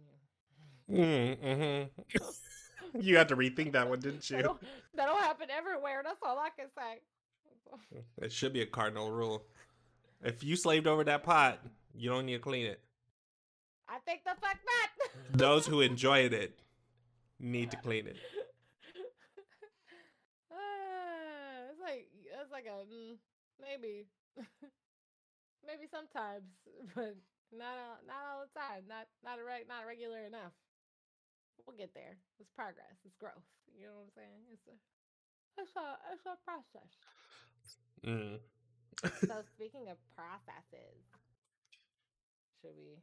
[0.99, 3.01] mean, Mm-hmm.
[3.01, 4.43] you had to rethink that one, didn't that you?
[4.43, 4.61] don't,
[4.97, 6.03] that don't happen everywhere.
[6.05, 8.03] That's all I can say.
[8.21, 9.45] It should be a cardinal rule.
[10.25, 11.61] If you slaved over that pot,
[11.95, 12.81] you don't need to clean it.
[13.91, 14.91] I think the fuck not.
[15.35, 16.55] Those who enjoyed it
[17.41, 18.17] need to clean it.
[20.55, 23.19] Ah, it's like it's like a mm,
[23.59, 24.07] maybe,
[25.67, 26.47] maybe sometimes,
[26.95, 27.19] but
[27.51, 28.87] not all, not all the time.
[28.87, 30.55] Not not a reg, not regular enough.
[31.67, 32.15] We'll get there.
[32.39, 32.95] It's progress.
[33.03, 33.43] It's growth.
[33.75, 34.41] You know what I'm saying?
[34.55, 34.77] It's a
[35.59, 36.95] it's a it's a process.
[38.07, 38.39] Mm.
[39.27, 41.03] So speaking of processes,
[42.63, 43.03] should we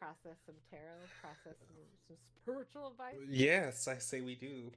[0.00, 1.04] process some tarot?
[1.20, 1.76] Process some,
[2.08, 3.14] some spiritual advice?
[3.28, 4.72] yes, I say we do.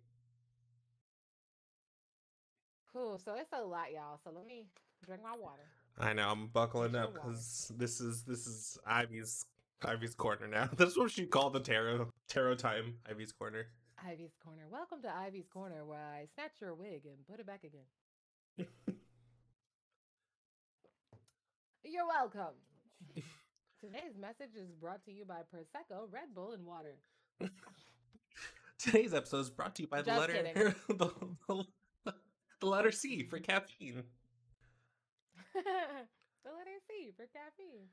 [2.91, 3.17] Cool.
[3.17, 4.19] So it's a lot, y'all.
[4.23, 4.65] So let me
[5.05, 5.63] drink my water.
[5.99, 9.45] I know I'm buckling up because this is this is Ivy's
[9.83, 10.69] Ivy's corner now.
[10.77, 12.95] That's what she called the tarot tarot time.
[13.09, 13.67] Ivy's corner.
[14.05, 14.63] Ivy's Corner.
[14.69, 17.85] Welcome to Ivy's Corner, where I snatch your wig and put it back again.
[21.85, 22.55] You're welcome.
[23.83, 26.95] Today's message is brought to you by Prosecco, Red Bull, and water.
[28.79, 31.11] Today's episode is brought to you by the Just letter the,
[32.05, 32.13] the,
[32.61, 33.95] the letter C for caffeine.
[35.53, 35.61] the
[36.49, 37.89] letter C for caffeine.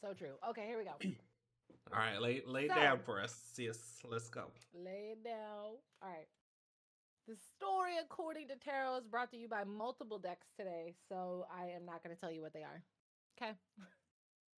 [0.00, 0.34] So true.
[0.48, 0.90] Okay, here we go.
[1.94, 3.36] All right, lay lay it down for us.
[3.56, 3.78] Yes,
[4.10, 4.46] let's go.
[4.74, 5.76] Lay down.
[6.02, 6.26] All right.
[7.28, 11.66] The story, according to tarot, is brought to you by multiple decks today, so I
[11.66, 12.82] am not going to tell you what they are.
[13.40, 13.52] Okay.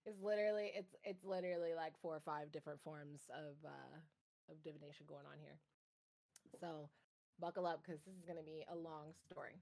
[0.07, 3.99] It's literally it's it's literally like four or five different forms of uh
[4.51, 5.59] of divination going on here.
[6.61, 6.89] So
[7.39, 9.61] buckle up because this is to be a long story.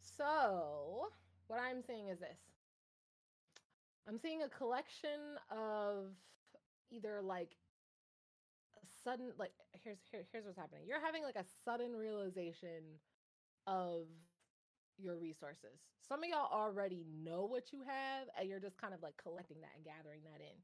[0.00, 1.08] So
[1.46, 2.38] what I'm seeing is this.
[4.08, 6.12] I'm seeing a collection of
[6.90, 7.56] either like
[9.04, 9.52] sudden like
[9.84, 10.82] here's here, here's what's happening.
[10.86, 12.98] You're having like a sudden realization
[13.66, 14.06] of
[14.98, 15.80] your resources.
[16.02, 19.60] Some of y'all already know what you have and you're just kind of like collecting
[19.62, 20.56] that and gathering that in.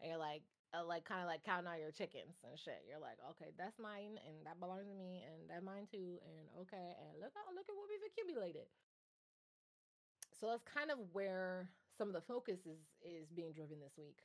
[0.00, 0.42] And you're like
[0.76, 2.84] uh, like kind of like counting out your chickens and shit.
[2.84, 6.44] You're like, okay, that's mine and that belongs to me and that's mine too and
[6.60, 8.68] okay and look look at what we've accumulated.
[10.36, 14.20] So that's kind of where some of the focus is is being driven this week.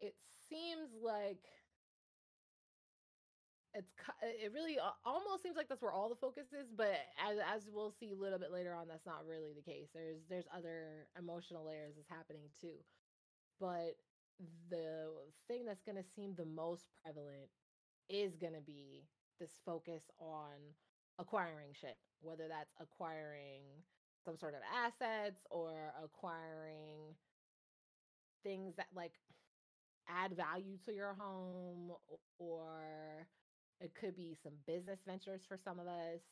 [0.00, 0.14] It
[0.48, 1.42] seems like
[3.74, 3.90] it's
[4.22, 7.90] it really almost seems like that's where all the focus is but as as we'll
[7.90, 9.88] see a little bit later on that's not really the case.
[9.94, 12.78] There's there's other emotional layers that's happening too.
[13.60, 13.96] But
[14.70, 15.10] the
[15.48, 17.50] thing that's going to seem the most prevalent
[18.08, 19.04] is going to be
[19.40, 20.58] this focus on
[21.18, 23.62] acquiring shit whether that's acquiring
[24.24, 27.14] some sort of assets or acquiring
[28.42, 29.12] things that like
[30.08, 31.92] add value to your home
[32.38, 33.26] or
[33.84, 36.24] it could be some business ventures for some of us.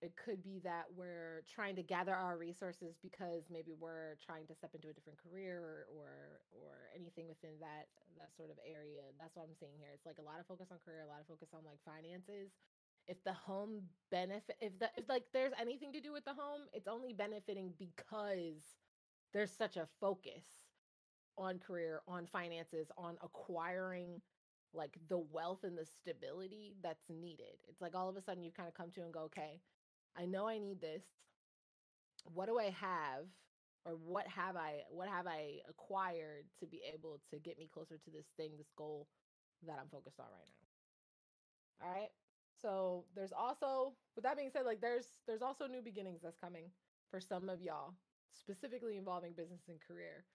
[0.00, 4.54] It could be that we're trying to gather our resources because maybe we're trying to
[4.54, 9.02] step into a different career or or, or anything within that that sort of area.
[9.18, 9.90] That's what I'm seeing here.
[9.92, 12.52] It's like a lot of focus on career, a lot of focus on like finances.
[13.08, 16.62] If the home benefit if the if like there's anything to do with the home,
[16.72, 18.78] it's only benefiting because
[19.34, 20.46] there's such a focus
[21.36, 24.22] on career, on finances, on acquiring
[24.72, 27.58] like the wealth and the stability that's needed.
[27.68, 29.62] It's like all of a sudden you kind of come to and go, okay,
[30.16, 31.04] I know I need this.
[32.24, 33.26] What do I have
[33.84, 37.98] or what have I what have I acquired to be able to get me closer
[37.98, 39.08] to this thing, this goal
[39.62, 40.48] that I'm focused on right
[41.80, 41.86] now.
[41.86, 42.10] All right?
[42.52, 46.72] So, there's also with that being said like there's there's also new beginnings that's coming
[47.10, 47.94] for some of y'all,
[48.32, 50.26] specifically involving business and career.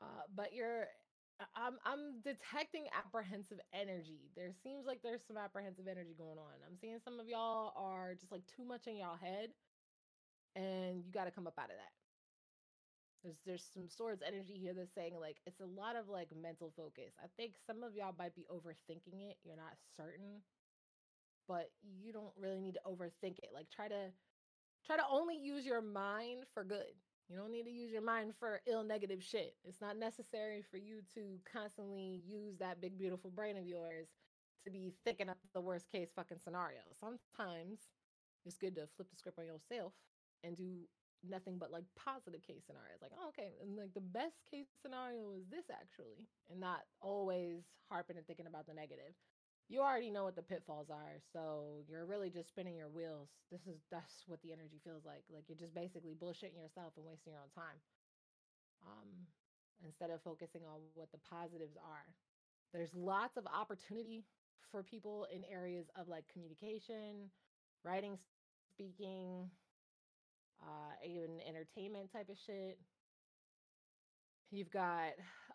[0.00, 1.09] Uh, but you're I-
[1.56, 4.30] I'm I'm detecting apprehensive energy.
[4.36, 6.60] There seems like there's some apprehensive energy going on.
[6.66, 9.50] I'm seeing some of y'all are just like too much in y'all head
[10.56, 11.92] and you got to come up out of that.
[13.22, 16.72] There's there's some swords energy here that's saying like it's a lot of like mental
[16.76, 17.12] focus.
[17.22, 19.36] I think some of y'all might be overthinking it.
[19.44, 20.40] You're not certain,
[21.46, 23.50] but you don't really need to overthink it.
[23.52, 24.08] Like try to
[24.86, 26.96] try to only use your mind for good.
[27.30, 29.54] You don't need to use your mind for ill negative shit.
[29.64, 34.08] It's not necessary for you to constantly use that big beautiful brain of yours
[34.64, 36.80] to be thinking up the worst case fucking scenario.
[36.98, 37.78] Sometimes
[38.44, 39.92] it's good to flip the script on yourself
[40.42, 40.82] and do
[41.28, 42.98] nothing but like positive case scenarios.
[43.00, 47.62] Like, oh, okay, and like the best case scenario is this actually, and not always
[47.88, 49.14] harping and thinking about the negative.
[49.70, 53.28] You already know what the pitfalls are, so you're really just spinning your wheels.
[53.52, 55.22] This is that's what the energy feels like.
[55.32, 57.78] Like you're just basically bullshitting yourself and wasting your own time.
[58.82, 59.30] Um,
[59.86, 62.10] instead of focusing on what the positives are.
[62.72, 64.24] There's lots of opportunity
[64.72, 67.30] for people in areas of like communication,
[67.84, 68.18] writing,
[68.70, 69.50] speaking,
[70.62, 72.78] uh, even entertainment type of shit.
[74.50, 75.12] You've got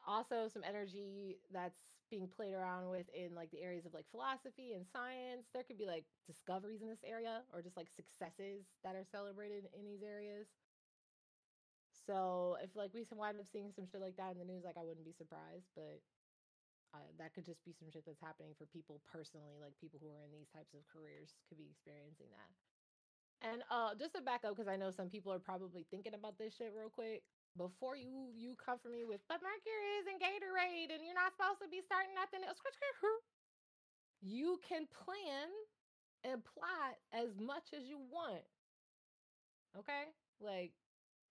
[0.07, 1.79] also some energy that's
[2.09, 5.49] being played around with in like the areas of like philosophy and science.
[5.53, 9.65] There could be like discoveries in this area or just like successes that are celebrated
[9.73, 10.47] in these areas.
[12.05, 14.77] So if like we wind up seeing some shit like that in the news, like
[14.77, 16.03] I wouldn't be surprised, but
[16.93, 20.11] uh, that could just be some shit that's happening for people personally, like people who
[20.13, 22.51] are in these types of careers could be experiencing that.
[23.43, 26.37] And uh, just to back up, because I know some people are probably thinking about
[26.37, 27.23] this shit real quick.
[27.55, 31.31] Before you you come for me with, but Mercury is in retrograde, and you're not
[31.31, 32.59] supposed to be starting nothing else.
[34.19, 35.47] You can plan
[36.27, 38.43] and plot as much as you want.
[39.77, 40.11] Okay,
[40.43, 40.73] like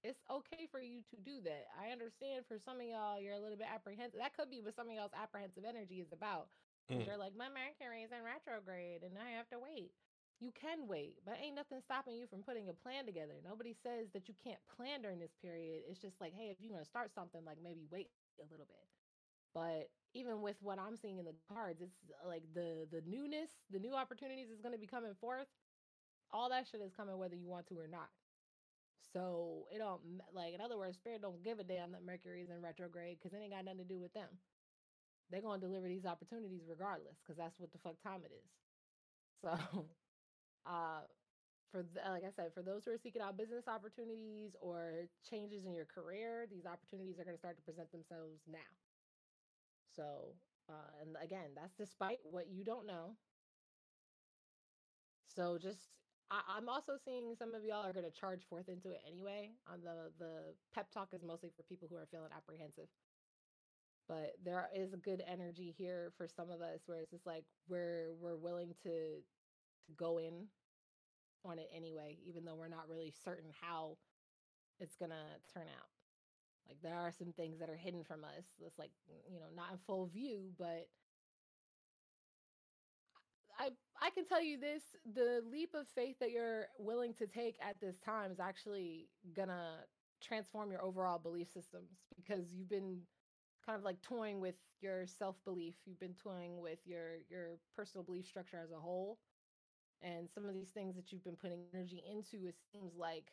[0.04, 1.64] it's okay for you to do that.
[1.80, 4.20] I understand for some of y'all, you're a little bit apprehensive.
[4.20, 6.52] That could be what some of y'all's apprehensive energy is about.
[6.92, 7.08] Mm.
[7.08, 9.96] You're like, my Mercury is in retrograde and I have to wait.
[10.40, 13.34] You can wait, but ain't nothing stopping you from putting a plan together.
[13.44, 15.84] Nobody says that you can't plan during this period.
[15.88, 18.10] It's just like, hey, if you're going to start something, like maybe wait
[18.40, 18.84] a little bit.
[19.54, 23.50] But even with what I'm seeing in the cards, it's uh, like the the newness,
[23.70, 25.46] the new opportunities is going to be coming forth.
[26.32, 28.10] All that shit is coming whether you want to or not.
[29.12, 30.00] So it don't
[30.32, 33.32] like in other words, spirit don't give a damn that Mercury is in retrograde because
[33.32, 34.28] it ain't got nothing to do with them.
[35.30, 38.50] They're gonna deliver these opportunities regardless, because that's what the fuck time it is.
[39.40, 39.86] So,
[40.66, 41.02] uh,
[41.70, 45.64] for the, like I said, for those who are seeking out business opportunities or changes
[45.64, 48.58] in your career, these opportunities are gonna start to present themselves now.
[49.94, 50.36] So,
[50.68, 53.16] uh, and again, that's despite what you don't know.
[55.26, 55.90] So just
[56.30, 59.50] I, am also seeing some of y'all are going to charge forth into it anyway.
[59.66, 62.88] On the the pep talk is mostly for people who are feeling apprehensive,
[64.08, 67.44] but there is a good energy here for some of us where it's just like
[67.68, 69.33] we're we're willing to to
[69.96, 70.48] go in
[71.44, 73.98] on it anyway, even though we're not really certain how
[74.80, 75.88] it's gonna turn out.
[76.68, 78.44] Like there are some things that are hidden from us.
[78.60, 78.90] That's like
[79.30, 80.88] you know not in full view, but
[83.58, 83.70] I
[84.00, 84.82] I can tell you this:
[85.14, 89.84] the leap of faith that you're willing to take at this time is actually gonna
[90.22, 93.00] transform your overall belief systems because you've been
[93.64, 95.74] kind of like toying with your self belief.
[95.84, 99.18] You've been toying with your your personal belief structure as a whole,
[100.02, 103.32] and some of these things that you've been putting energy into, it seems like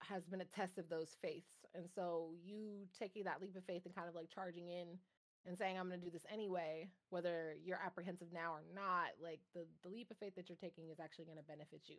[0.00, 1.64] has been a test of those faiths.
[1.74, 4.98] And so you taking that leap of faith and kind of like charging in
[5.46, 9.40] and saying I'm going to do this anyway, whether you're apprehensive now or not, like
[9.54, 11.96] the the leap of faith that you're taking is actually going to benefit you.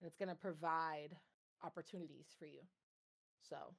[0.00, 1.16] And it's going to provide
[1.62, 2.62] opportunities for you.
[3.48, 3.74] So,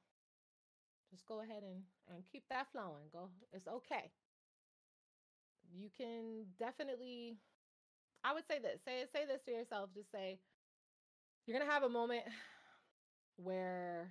[1.10, 1.82] just go ahead and
[2.12, 3.08] and keep that flowing.
[3.12, 3.30] Go.
[3.52, 4.10] It's okay.
[5.72, 7.38] You can definitely
[8.24, 8.80] I would say this.
[8.84, 9.90] Say say this to yourself.
[9.94, 10.38] Just say
[11.46, 12.22] you're to have a moment
[13.36, 14.10] where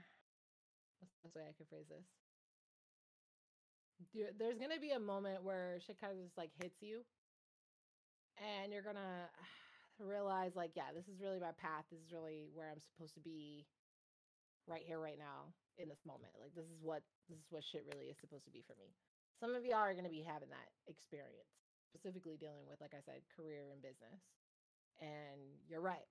[0.99, 2.05] what's the best way I can phrase this?
[4.39, 7.03] there's gonna be a moment where shit kind of just like hits you,
[8.39, 9.27] and you're gonna
[9.99, 11.83] realize like, yeah, this is really my path.
[11.91, 13.67] This is really where I'm supposed to be,
[14.67, 16.31] right here, right now, in this moment.
[16.39, 18.95] Like this is what this is what shit really is supposed to be for me.
[19.39, 21.51] Some of y'all are gonna be having that experience,
[21.89, 24.21] specifically dealing with, like I said, career and business.
[25.01, 26.07] And you're right.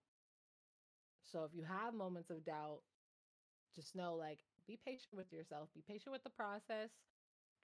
[1.24, 2.80] So if you have moments of doubt,
[3.74, 6.90] just know like be patient with yourself, be patient with the process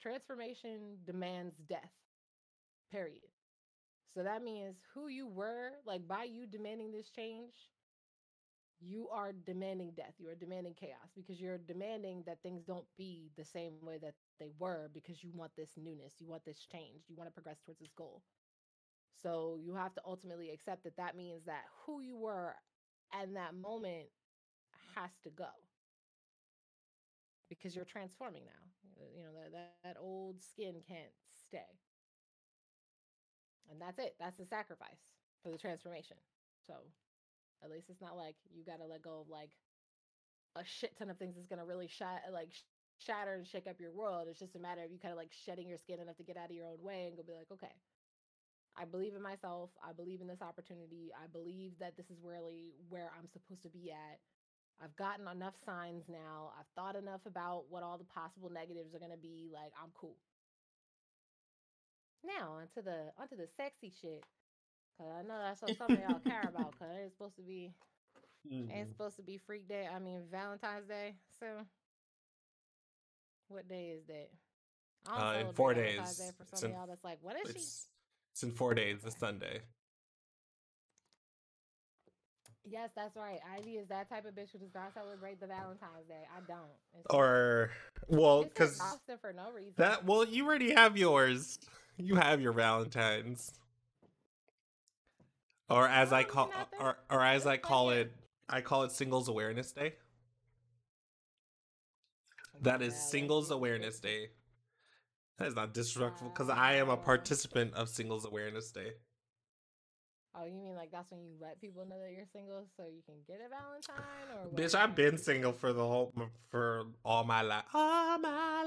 [0.00, 1.92] transformation demands death.
[2.90, 3.22] Period.
[4.14, 7.54] So that means who you were, like by you demanding this change,
[8.80, 10.14] you are demanding death.
[10.18, 14.14] You are demanding chaos because you're demanding that things don't be the same way that
[14.38, 17.60] they were because you want this newness, you want this change, you want to progress
[17.60, 18.22] towards this goal.
[19.14, 22.54] So you have to ultimately accept that that means that who you were
[23.12, 24.06] at that moment
[24.94, 25.48] has to go
[27.48, 28.64] because you're transforming now.
[29.00, 31.10] Uh, you know that, that that old skin can't
[31.48, 31.80] stay
[33.70, 35.00] and that's it that's the sacrifice
[35.42, 36.16] for the transformation
[36.66, 36.74] so
[37.62, 39.50] at least it's not like you got to let go of like
[40.56, 42.50] a shit ton of things that's to really sh- like
[42.98, 45.32] shatter and shake up your world it's just a matter of you kind of like
[45.44, 47.50] shedding your skin enough to get out of your own way and go be like
[47.50, 47.74] okay
[48.76, 49.70] I believe in myself.
[49.78, 51.12] I believe in this opportunity.
[51.14, 54.18] I believe that this is really where I'm supposed to be at.
[54.82, 56.50] I've gotten enough signs now.
[56.58, 59.48] I've thought enough about what all the possible negatives are to be.
[59.52, 60.18] Like, I'm cool.
[62.26, 64.24] Now onto the onto the sexy shit,
[64.98, 66.74] cause I know that's what some of y'all care about.
[66.78, 67.72] Cause it's supposed to be
[68.50, 68.70] mm-hmm.
[68.70, 69.88] ain't supposed to be Freak Day.
[69.94, 71.14] I mean Valentine's Day.
[71.38, 71.46] So,
[73.48, 74.30] what day is that?
[75.06, 76.16] Uh, in four days.
[76.16, 77.88] Day for some in, of y'all that's like, what is it's, she?
[78.32, 78.98] It's in four days.
[79.04, 79.60] It's Sunday.
[82.66, 83.40] Yes, that's right.
[83.58, 86.22] Ivy is that type of bitch who does not celebrate the Valentine's Day.
[86.34, 86.60] I don't.
[86.98, 87.70] It's- Or
[88.08, 89.74] well, because exhausting for no reason.
[89.76, 91.58] that well, you already have yours.
[91.98, 93.52] You have your Valentine's.
[95.68, 98.12] Or as I call, or or as I call it,
[98.48, 99.94] I call it Singles Awareness Day.
[102.54, 103.50] Oh, that is Singles.
[103.50, 104.28] Awareness Day.
[105.38, 106.96] That is not disrespectful because I am a ah.
[106.96, 108.92] participant of Singles Awareness Day.
[110.36, 113.02] Oh, you mean like that's when you let people know that you're single so you
[113.06, 114.04] can get a Valentine
[114.34, 114.56] or what?
[114.56, 116.12] Bitch, I've been single for the whole
[116.50, 117.64] for all my life.
[117.72, 118.64] All my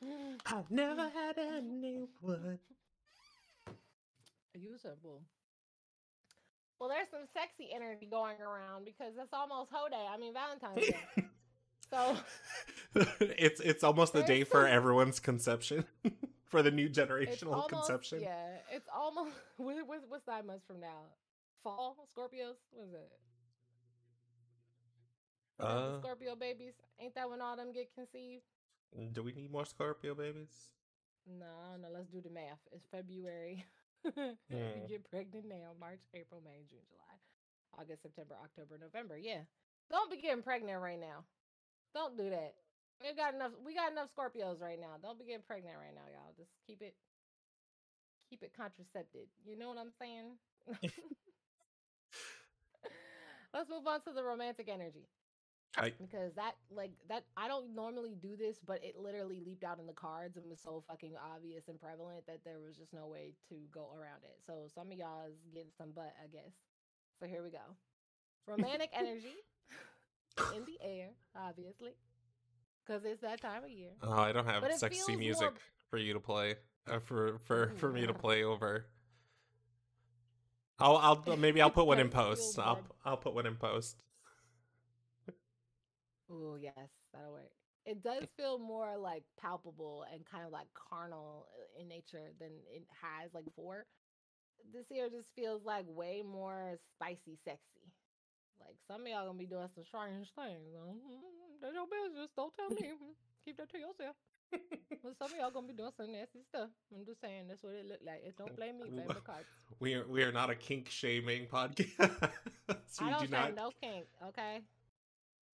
[0.00, 2.58] life, I've never had anyone.
[4.54, 5.22] You simple.
[6.78, 10.06] Well, there's some sexy energy going around because it's almost Ho Day.
[10.08, 11.24] I mean Valentine's Day.
[11.90, 12.16] so
[13.20, 15.84] it's it's almost the day for everyone's conception,
[16.46, 18.20] for the new generational almost conception.
[18.20, 18.58] yeah.
[18.70, 21.02] It's almost what, what, what's nine months from now?
[21.64, 22.54] Fall Scorpios.
[22.70, 23.10] What is it?
[25.58, 26.74] Uh, Scorpio babies.
[27.00, 28.42] Ain't that when all them get conceived?
[29.12, 30.48] do we need more Scorpio babies?
[31.38, 31.88] No, I don't know.
[31.92, 32.60] Let's do the math.
[32.72, 33.66] It's February.
[34.50, 35.74] You get pregnant now.
[35.78, 37.16] March, April, May, June, July,
[37.78, 39.18] August, September, October, November.
[39.18, 39.42] Yeah.
[39.90, 41.24] Don't be getting pregnant right now.
[41.94, 42.54] Don't do that.
[43.00, 43.52] We got enough.
[43.64, 44.96] We got enough Scorpios right now.
[45.02, 46.34] Don't be getting pregnant right now, y'all.
[46.36, 46.94] Just keep it,
[48.30, 49.28] keep it contracepted.
[49.44, 50.38] You know what I'm saying?
[53.54, 55.06] Let's move on to the romantic energy
[55.78, 59.78] I because that like that I don't normally do this, but it literally leaped out
[59.78, 63.06] in the cards and was so fucking obvious and prevalent that there was just no
[63.06, 64.38] way to go around it.
[64.46, 66.52] So some of y'all is getting some butt, I guess.
[67.20, 67.58] So here we go.
[68.46, 69.36] Romantic energy
[70.56, 71.90] in the air, obviously,
[72.86, 73.90] because it's that time of year.
[74.02, 75.60] oh, I don't have sexy music more-
[75.90, 76.56] for you to play.
[76.90, 78.86] Uh, for for for me to play over.
[80.78, 82.58] I'll I'll maybe I'll put one in post.
[82.58, 82.80] I'll.
[83.04, 84.02] I'll put one in post.
[86.30, 86.74] Oh yes,
[87.12, 87.50] that'll work.
[87.86, 92.50] It does feel more like palpable and kind of like carnal uh, in nature than
[92.70, 93.86] it has like before.
[94.72, 97.88] This year just feels like way more spicy, sexy.
[98.60, 100.68] Like some of y'all gonna be doing some strange things.
[100.76, 102.28] Mm, That's your business.
[102.36, 102.92] Don't tell me.
[103.44, 104.16] Keep that to yourself.
[105.02, 106.68] But some of y'all gonna be doing some nasty stuff.
[106.94, 108.22] I'm just saying that's what it looked like.
[108.26, 109.46] It don't blame me, blame the cards.
[109.80, 112.32] We are we are not a kink shaming podcast.
[113.00, 114.60] I don't do not no kink, okay?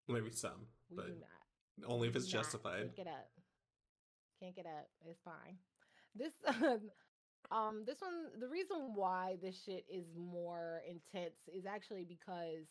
[0.07, 1.07] Maybe some, We but
[1.87, 2.95] only if it's justified.
[2.95, 3.29] Kink it up.
[4.39, 4.87] Kink it up.
[5.05, 5.57] It's fine.
[6.15, 6.33] This
[7.51, 12.67] um this one the reason why this shit is more intense is actually because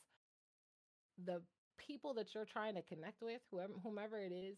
[1.22, 1.43] the
[1.78, 4.57] people that you're trying to connect with, whoever whomever it is,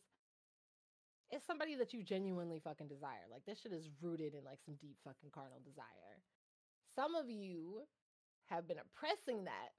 [1.33, 3.27] is somebody that you genuinely fucking desire.
[3.31, 6.20] Like this shit is rooted in like some deep fucking carnal desire.
[6.95, 7.83] Some of you
[8.47, 9.72] have been oppressing that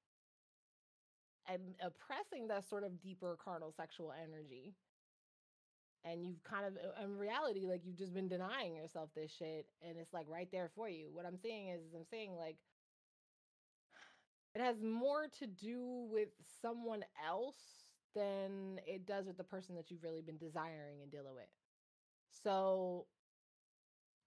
[1.47, 4.73] and oppressing that sort of deeper carnal sexual energy.
[6.03, 9.65] And you've kind of uh, in reality like you've just been denying yourself this shit
[9.81, 11.07] and it's like right there for you.
[11.11, 12.57] What i'm saying is, i'm saying like
[14.55, 16.29] it has more to do with
[16.61, 17.55] someone else
[18.15, 21.49] than it does with the person that you've really been desiring and dealing with.
[22.43, 23.07] So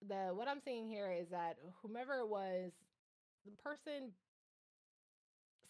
[0.06, 2.70] the what i'm seeing here is that whomever it was
[3.44, 4.12] the person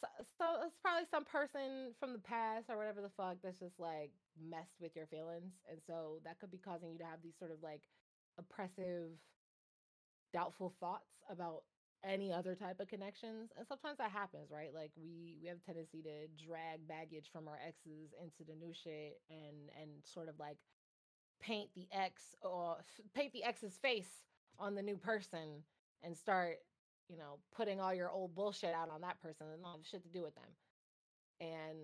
[0.00, 0.06] so,
[0.38, 4.10] so it's probably some person from the past or whatever the fuck that's just like
[4.38, 7.50] messed with your feelings and so that could be causing you to have these sort
[7.50, 7.82] of like
[8.38, 9.10] oppressive
[10.32, 11.62] doubtful thoughts about
[12.04, 14.72] any other type of connections and sometimes that happens right?
[14.72, 18.72] Like we we have a tendency to drag baggage from our exes into the new
[18.72, 20.58] shit and and sort of like
[21.40, 22.84] paint the ex or
[23.14, 24.22] paint the ex's face
[24.58, 25.62] on the new person
[26.02, 26.58] and start
[27.08, 30.02] you know, putting all your old bullshit out on that person and not have shit
[30.02, 30.50] to do with them.
[31.40, 31.78] And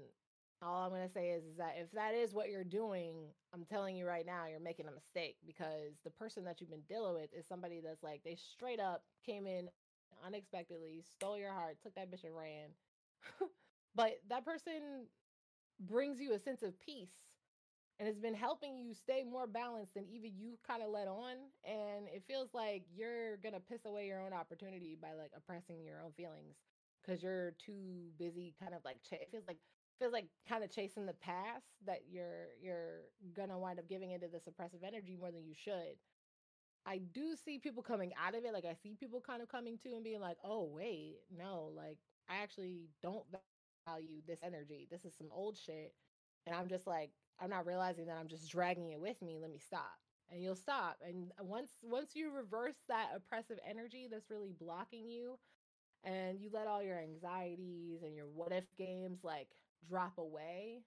[0.62, 3.96] all I'm gonna say is, is that if that is what you're doing, I'm telling
[3.96, 7.32] you right now, you're making a mistake because the person that you've been dealing with
[7.32, 9.68] is somebody that's like they straight up came in
[10.24, 12.70] unexpectedly, stole your heart, took that bitch and ran.
[13.94, 15.06] but that person
[15.80, 17.10] brings you a sense of peace
[17.98, 21.36] and it's been helping you stay more balanced than even you kind of let on
[21.64, 26.00] and it feels like you're gonna piss away your own opportunity by like oppressing your
[26.00, 26.56] own feelings
[27.02, 29.58] because you're too busy kind of like ch- it feels like
[29.98, 34.28] feels like kind of chasing the past that you're you're gonna wind up giving into
[34.28, 35.98] this oppressive energy more than you should.
[36.86, 39.78] I do see people coming out of it like i see people kind of coming
[39.78, 43.26] to and being like oh wait no like i actually don't
[43.86, 44.86] value this energy.
[44.90, 45.94] This is some old shit.
[46.46, 47.12] And i'm just like
[47.44, 49.36] I'm not realizing that I'm just dragging it with me.
[49.38, 49.98] Let me stop.
[50.32, 50.96] And you'll stop.
[51.06, 55.38] And uh, once once you reverse that oppressive energy that's really blocking you
[56.02, 59.48] and you let all your anxieties and your what if games like
[59.86, 60.80] drop away,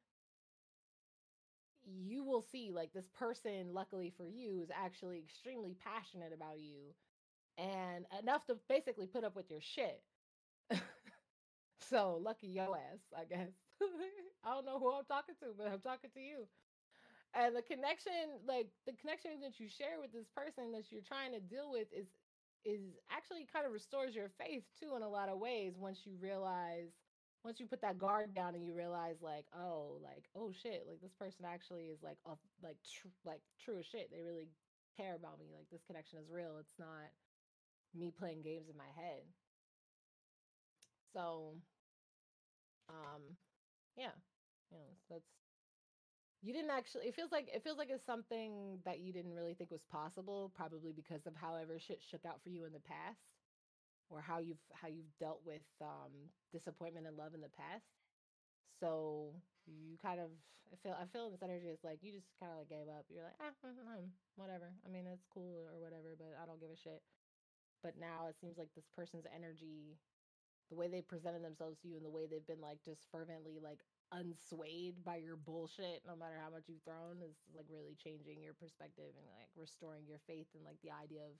[1.85, 6.95] you will see like this person, luckily for you, is actually extremely passionate about you
[7.59, 10.01] and enough to basically put up with your shit.
[11.79, 13.53] so lucky yo ass, I guess.
[14.45, 16.47] I don't know who I'm talking to, but I'm talking to you.
[17.35, 21.33] And the connection, like the connection that you share with this person that you're trying
[21.33, 22.07] to deal with is
[22.65, 26.11] is actually kind of restores your faith too in a lot of ways once you
[26.19, 26.91] realize
[27.45, 30.99] once you put that guard down and you realize like oh like oh shit like
[30.99, 34.09] this person actually is like off like tr- like true as shit.
[34.11, 34.49] They really
[34.97, 35.45] care about me.
[35.55, 36.57] Like this connection is real.
[36.59, 37.07] It's not
[37.95, 39.23] me playing games in my head.
[41.13, 41.53] So
[42.89, 43.37] um
[43.97, 44.15] yeah
[44.71, 45.27] you know that's
[46.41, 49.53] you didn't actually it feels like it feels like it's something that you didn't really
[49.53, 53.19] think was possible probably because of however shit shook out for you in the past
[54.09, 57.87] or how you've how you've dealt with um disappointment and love in the past.
[58.79, 59.33] So
[59.67, 60.31] you kind of
[60.71, 63.07] I feel I feel this energy is like you just kind of like gave up.
[63.11, 64.71] You're like ah, mm, whatever.
[64.85, 67.03] I mean it's cool or whatever but I don't give a shit.
[67.83, 69.99] But now it seems like this person's energy
[70.69, 73.59] the way they presented themselves to you and the way they've been like just fervently
[73.61, 73.79] like
[74.13, 78.53] unswayed by your bullshit no matter how much you've thrown is like really changing your
[78.53, 81.35] perspective and like restoring your faith in like the idea of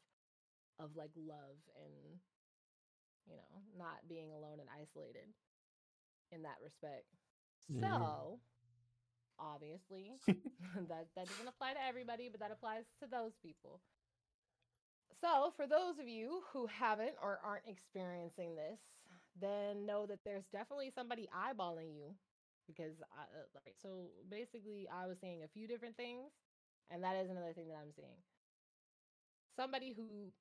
[0.80, 2.20] of like love and
[3.28, 5.28] you know not being alone and isolated
[6.32, 7.06] in that respect
[7.70, 7.80] Mhm.
[7.82, 8.40] so
[9.40, 10.14] obviously
[10.90, 13.82] that that doesn't apply to everybody but that applies to those people
[15.22, 18.80] so for those of you who haven't or aren't experiencing this
[19.42, 22.16] then know that there's definitely somebody eyeballing you
[22.68, 26.32] because I, uh, like so basically I was seeing a few different things
[26.92, 28.20] and that is another thing that I'm seeing.
[29.56, 30.32] Somebody who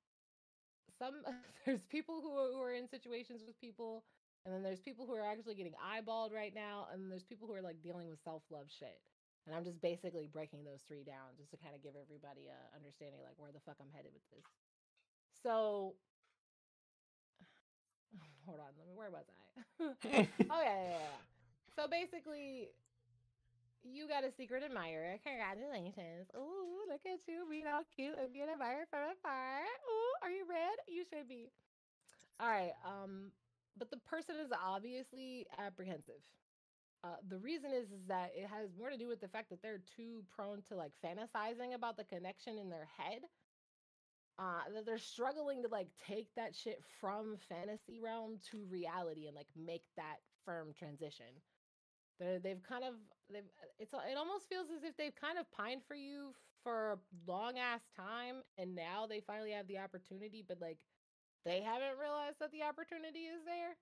[0.99, 1.23] some
[1.65, 4.03] there's people who are, who are in situations with people
[4.45, 7.53] and then there's people who are actually getting eyeballed right now and there's people who
[7.53, 9.01] are like dealing with self-love shit.
[9.45, 12.59] And I'm just basically breaking those three down just to kind of give everybody a
[12.75, 14.47] understanding like where the fuck I'm headed with this.
[15.43, 15.95] So
[18.47, 19.83] hold on, let me where was I?
[20.49, 21.19] oh yeah, yeah, yeah.
[21.75, 22.69] So basically,
[23.83, 25.19] you got a secret admirer.
[25.25, 26.27] Congratulations.
[26.35, 29.61] Ooh, look at you being all cute and being admired from afar.
[29.63, 30.77] Ooh, are you red?
[30.87, 31.51] You should be.
[32.39, 32.73] All right.
[32.85, 33.31] Um,
[33.77, 36.21] but the person is obviously apprehensive.
[37.03, 39.61] Uh, the reason is, is that it has more to do with the fact that
[39.61, 43.21] they're too prone to like fantasizing about the connection in their head.
[44.39, 49.35] Uh, that they're struggling to like take that shit from fantasy realm to reality and
[49.35, 51.25] like make that firm transition.
[52.19, 52.93] They're, they've kind of
[53.31, 56.33] they've it's it almost feels as if they've kind of pined for you
[56.63, 60.79] for a long ass time and now they finally have the opportunity but like
[61.45, 63.77] they haven't realized that the opportunity is there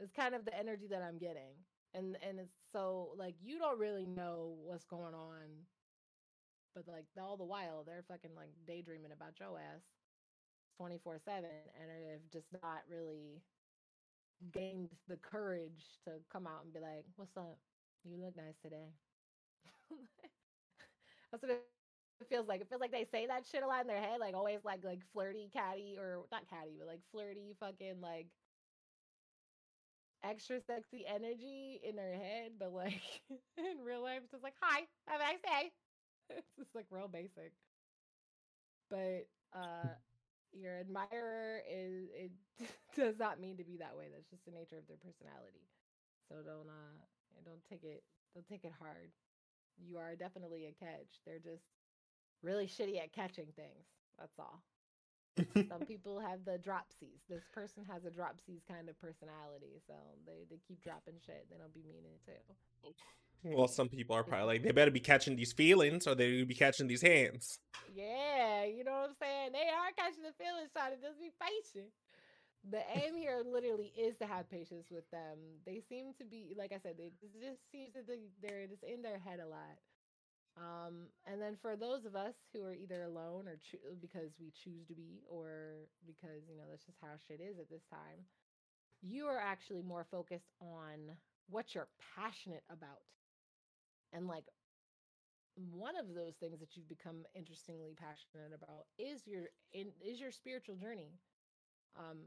[0.00, 1.54] it's kind of the energy that i'm getting
[1.94, 5.46] and and it's so like you don't really know what's going on
[6.74, 9.82] but like all the while they're fucking like daydreaming about your ass
[10.76, 11.50] 24 7
[11.80, 13.42] and have just not really
[14.52, 17.58] gained the courage to come out and be like, "What's up?
[18.04, 18.92] You look nice today."
[21.32, 22.60] That's what it feels like.
[22.60, 24.84] It feels like they say that shit a lot in their head, like always like
[24.84, 28.28] like flirty, catty, or not catty, but like flirty, fucking like
[30.22, 33.02] extra sexy energy in their head, but like
[33.58, 35.72] in real life, it's just like, "Hi, have a nice day."
[36.36, 37.52] It's just like real basic.
[38.90, 39.94] But uh
[40.52, 42.30] your admirer is it
[42.96, 44.06] does not mean to be that way.
[44.12, 45.66] That's just the nature of their personality.
[46.28, 46.96] So don't uh
[47.44, 48.02] don't take it
[48.34, 49.10] don't take it hard.
[49.78, 51.20] You are definitely a catch.
[51.26, 51.64] They're just
[52.42, 53.86] really shitty at catching things.
[54.18, 54.62] That's all.
[55.68, 57.26] Some people have the dropsies.
[57.28, 59.94] This person has a dropsies kind of personality, so
[60.26, 61.46] they they keep dropping shit.
[61.50, 62.32] They don't be meaning to.
[63.44, 66.54] Well, some people are probably like, they better be catching these feelings or they be
[66.54, 67.58] catching these hands.
[67.94, 69.52] Yeah, you know what I'm saying?
[69.52, 71.92] They are catching the feelings, trying to just be patient.
[72.64, 75.36] The aim here literally is to have patience with them.
[75.66, 78.82] They seem to be, like I said, they it just seems that they, they're just
[78.82, 79.76] in their head a lot.
[80.56, 84.52] Um, and then for those of us who are either alone or cho- because we
[84.64, 88.24] choose to be, or because you know that's just how shit is at this time,
[89.02, 91.12] you are actually more focused on
[91.50, 93.02] what you're passionate about,
[94.14, 94.46] and like
[95.56, 100.32] one of those things that you've become interestingly passionate about is your in, is your
[100.32, 101.12] spiritual journey.
[101.96, 102.18] Um,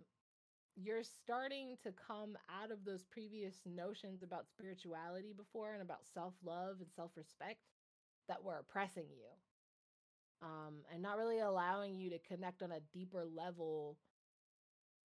[0.76, 6.78] you're starting to come out of those previous notions about spirituality before and about self-love
[6.80, 7.60] and self-respect
[8.30, 9.28] that were oppressing you
[10.42, 13.98] um, and not really allowing you to connect on a deeper level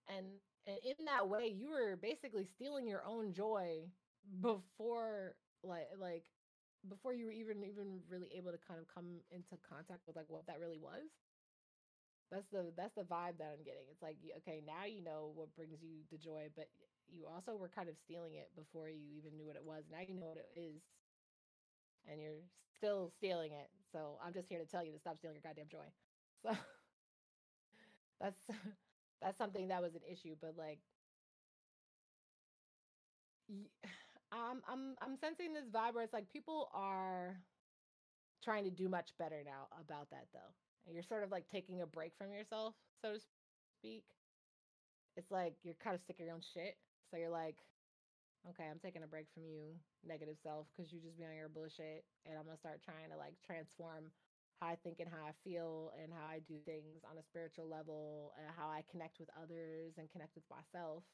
[0.08, 0.26] and
[0.66, 3.80] and in that way you were basically stealing your own joy
[4.40, 6.24] before like like
[6.88, 10.28] before you were even even really able to kind of come into contact with like
[10.28, 11.10] what that really was?
[12.30, 13.86] That's the that's the vibe that i'm getting.
[13.92, 16.66] It's like okay now you know what brings you the joy but
[17.12, 19.84] you also were kind of stealing it before you even knew what it was.
[19.90, 20.80] Now you know what it is.
[22.08, 22.42] And you're
[22.76, 23.70] still stealing it.
[23.92, 25.86] So i'm just here to tell you to stop stealing your goddamn joy.
[26.42, 26.50] So
[28.20, 28.40] that's
[29.20, 30.80] that's something that was an issue but like
[34.32, 37.36] I'm I'm I'm sensing this vibe where it's like people are
[38.42, 40.52] trying to do much better now about that though.
[40.90, 43.20] You're sort of like taking a break from yourself, so to
[43.78, 44.04] speak.
[45.16, 46.76] It's like you're kind of sick of your own shit.
[47.10, 47.60] So you're like,
[48.48, 51.52] okay, I'm taking a break from you, negative self, because you just be on your
[51.52, 52.04] bullshit.
[52.26, 54.10] And I'm gonna start trying to like transform
[54.58, 57.68] how I think and how I feel and how I do things on a spiritual
[57.68, 61.04] level and how I connect with others and connect with myself.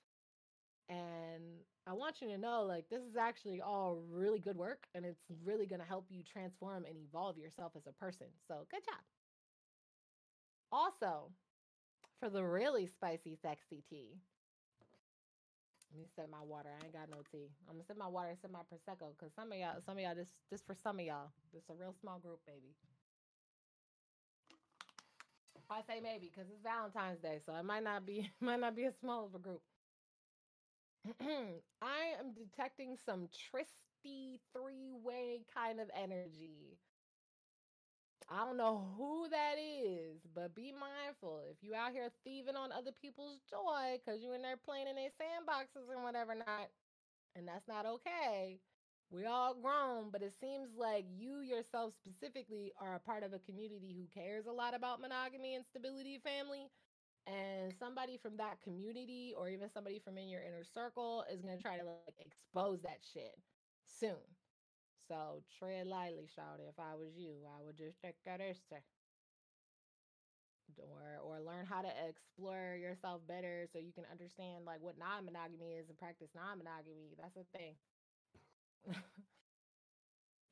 [0.89, 1.43] And
[1.87, 5.25] I want you to know like this is actually all really good work and it's
[5.45, 8.29] really going to help you transform and evolve yourself as a person.
[8.47, 9.01] So, good job.
[10.73, 11.31] Also,
[12.21, 14.19] for the really spicy sexy tea.
[15.91, 16.69] Let me set my water.
[16.69, 17.49] I ain't got no tea.
[17.69, 20.03] I'm gonna set my water and set my prosecco because some of y'all, some of
[20.03, 21.33] y'all, this this for some of y'all.
[21.55, 22.77] This a real small group, baby.
[25.71, 28.85] I say maybe because it's Valentine's Day, so it might not be might not be
[28.85, 29.63] a small of a group.
[31.21, 36.79] I am detecting some tristy three way kind of energy.
[38.29, 42.73] I don't know who that is, but be mindful if you out here thieving on
[42.73, 46.69] other people's joy because you in there playing in their sandboxes and whatever not,
[47.35, 48.61] and that's not okay.
[49.11, 53.39] We all grown, but it seems like you yourself specifically are a part of a
[53.39, 56.71] community who cares a lot about monogamy and stability family
[57.27, 61.57] and somebody from that community or even somebody from in your inner circle is going
[61.57, 63.37] to try to like expose that shit
[63.87, 64.17] soon.
[65.09, 66.61] So tread lightly, shout.
[66.69, 68.79] If I was you, I would just take that extra.
[70.79, 75.73] Or or learn how to explore yourself better so you can understand like what non-monogamy
[75.73, 77.17] is and practice non-monogamy.
[77.19, 77.75] That's the thing.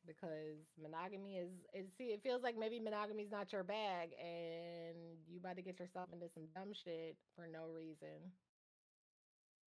[0.06, 4.96] because monogamy is it see it feels like maybe monogamy is not your bag and
[5.28, 8.32] you about to get yourself into some dumb shit for no reason.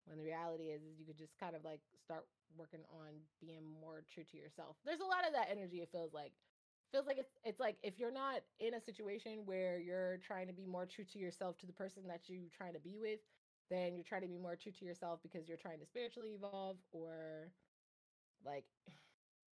[0.06, 2.24] When the reality is is you could just kind of like start
[2.56, 4.76] working on being more true to yourself.
[4.84, 6.32] There's a lot of that energy it feels like.
[6.92, 10.54] Feels like it's it's like if you're not in a situation where you're trying to
[10.54, 13.20] be more true to yourself to the person that you're trying to be with
[13.70, 16.76] then you're trying to be more true to yourself because you're trying to spiritually evolve
[16.92, 17.50] or
[18.44, 18.64] like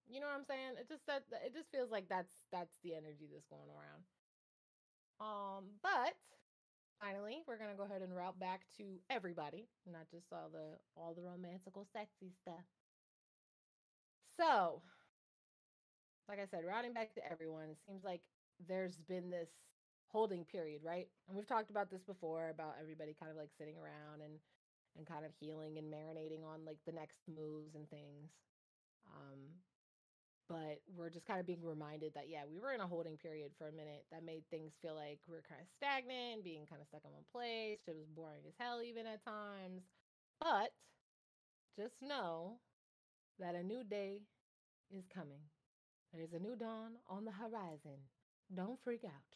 [0.09, 0.77] you know what I'm saying?
[0.79, 4.03] It just that it just feels like that's that's the energy that's going around.
[5.19, 6.15] Um, but
[7.01, 11.13] finally, we're gonna go ahead and route back to everybody, not just all the all
[11.13, 12.65] the romantical, sexy stuff.
[14.37, 14.81] So,
[16.27, 18.21] like I said, routing back to everyone, it seems like
[18.67, 19.49] there's been this
[20.07, 21.07] holding period, right?
[21.27, 24.39] And we've talked about this before about everybody kind of like sitting around and
[24.97, 28.31] and kind of healing and marinating on like the next moves and things.
[29.11, 29.59] Um,
[30.47, 33.51] but we're just kind of being reminded that yeah we were in a holding period
[33.57, 36.81] for a minute that made things feel like we are kind of stagnant being kind
[36.81, 39.81] of stuck in one place it was boring as hell even at times.
[40.39, 40.71] But
[41.77, 42.59] just know
[43.39, 44.21] that a new day
[44.91, 45.41] is coming.
[46.13, 47.99] There's a new dawn on the horizon.
[48.53, 49.35] Don't freak out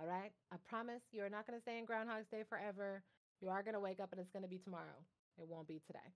[0.00, 3.02] all right i promise you're not going to stay in groundhog's day forever.
[3.40, 4.98] You are going to wake up and it's going to be tomorrow.
[5.38, 6.10] It won't be today.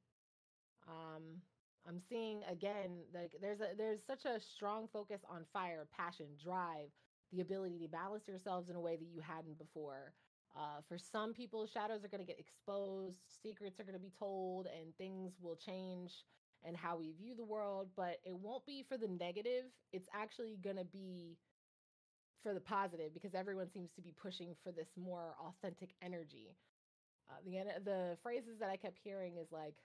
[0.89, 1.43] Um
[1.87, 6.91] I'm seeing again like there's a there's such a strong focus on fire, passion, drive,
[7.33, 10.15] the ability to balance yourselves in a way that you hadn't before.
[10.57, 14.13] Uh, for some people, shadows are going to get exposed, secrets are going to be
[14.17, 16.25] told, and things will change
[16.65, 17.89] and how we view the world.
[17.97, 19.65] But it won't be for the negative.
[19.93, 21.39] It's actually going to be
[22.43, 26.57] for the positive because everyone seems to be pushing for this more authentic energy.
[27.31, 29.77] Uh, the the phrases that I kept hearing is like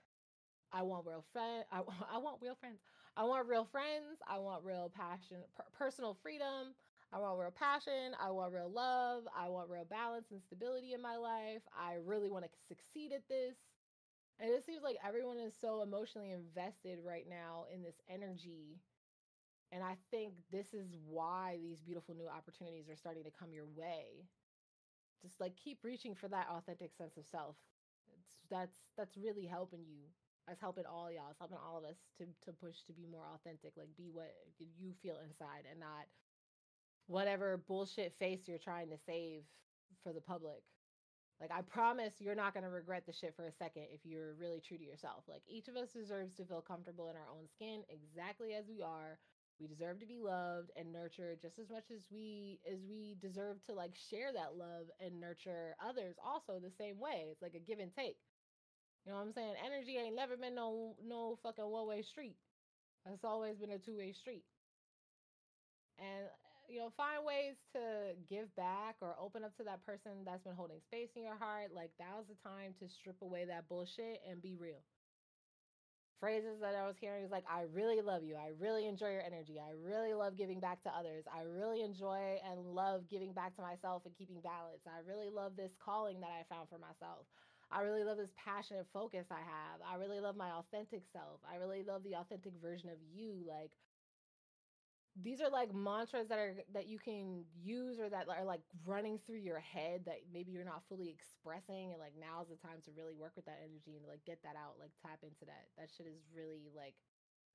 [0.72, 1.64] I want real friends.
[1.72, 1.80] I,
[2.14, 2.78] I want real friends.
[3.16, 4.20] I want real friends.
[4.28, 6.74] I want real passion, per- personal freedom.
[7.12, 8.14] I want real passion.
[8.20, 9.24] I want real love.
[9.36, 11.62] I want real balance and stability in my life.
[11.72, 13.56] I really want to succeed at this.
[14.40, 18.80] And it seems like everyone is so emotionally invested right now in this energy.
[19.72, 23.66] And I think this is why these beautiful new opportunities are starting to come your
[23.66, 24.26] way.
[25.22, 27.56] Just like keep reaching for that authentic sense of self.
[28.18, 30.06] It's, that's that's really helping you
[30.50, 31.30] it's helping all y'all.
[31.30, 33.72] It's helping all of us to to push to be more authentic.
[33.76, 36.06] Like be what you feel inside and not
[37.06, 39.42] whatever bullshit face you're trying to save
[40.02, 40.62] for the public.
[41.40, 44.60] Like I promise you're not gonna regret the shit for a second if you're really
[44.60, 45.24] true to yourself.
[45.28, 48.82] Like each of us deserves to feel comfortable in our own skin exactly as we
[48.82, 49.18] are.
[49.60, 53.62] We deserve to be loved and nurtured just as much as we as we deserve
[53.66, 57.26] to like share that love and nurture others also the same way.
[57.30, 58.18] It's like a give and take.
[59.04, 59.54] You know what I'm saying?
[59.64, 62.36] Energy ain't never been no no fucking one way street.
[63.06, 64.44] It's always been a two way street.
[65.98, 66.26] And
[66.68, 70.54] you know, find ways to give back or open up to that person that's been
[70.54, 71.72] holding space in your heart.
[71.74, 74.84] Like now's the time to strip away that bullshit and be real.
[76.20, 78.34] Phrases that I was hearing is like, I really love you.
[78.34, 79.60] I really enjoy your energy.
[79.60, 81.24] I really love giving back to others.
[81.32, 84.82] I really enjoy and love giving back to myself and keeping balance.
[84.84, 87.26] I really love this calling that I found for myself.
[87.70, 89.80] I really love this passionate focus I have.
[89.86, 91.40] I really love my authentic self.
[91.50, 93.44] I really love the authentic version of you.
[93.46, 93.72] Like,
[95.22, 99.18] these are like mantras that are that you can use or that are like running
[99.26, 102.92] through your head that maybe you're not fully expressing and like now's the time to
[102.96, 105.90] really work with that energy and like get that out like tap into that that
[105.90, 106.94] shit is really like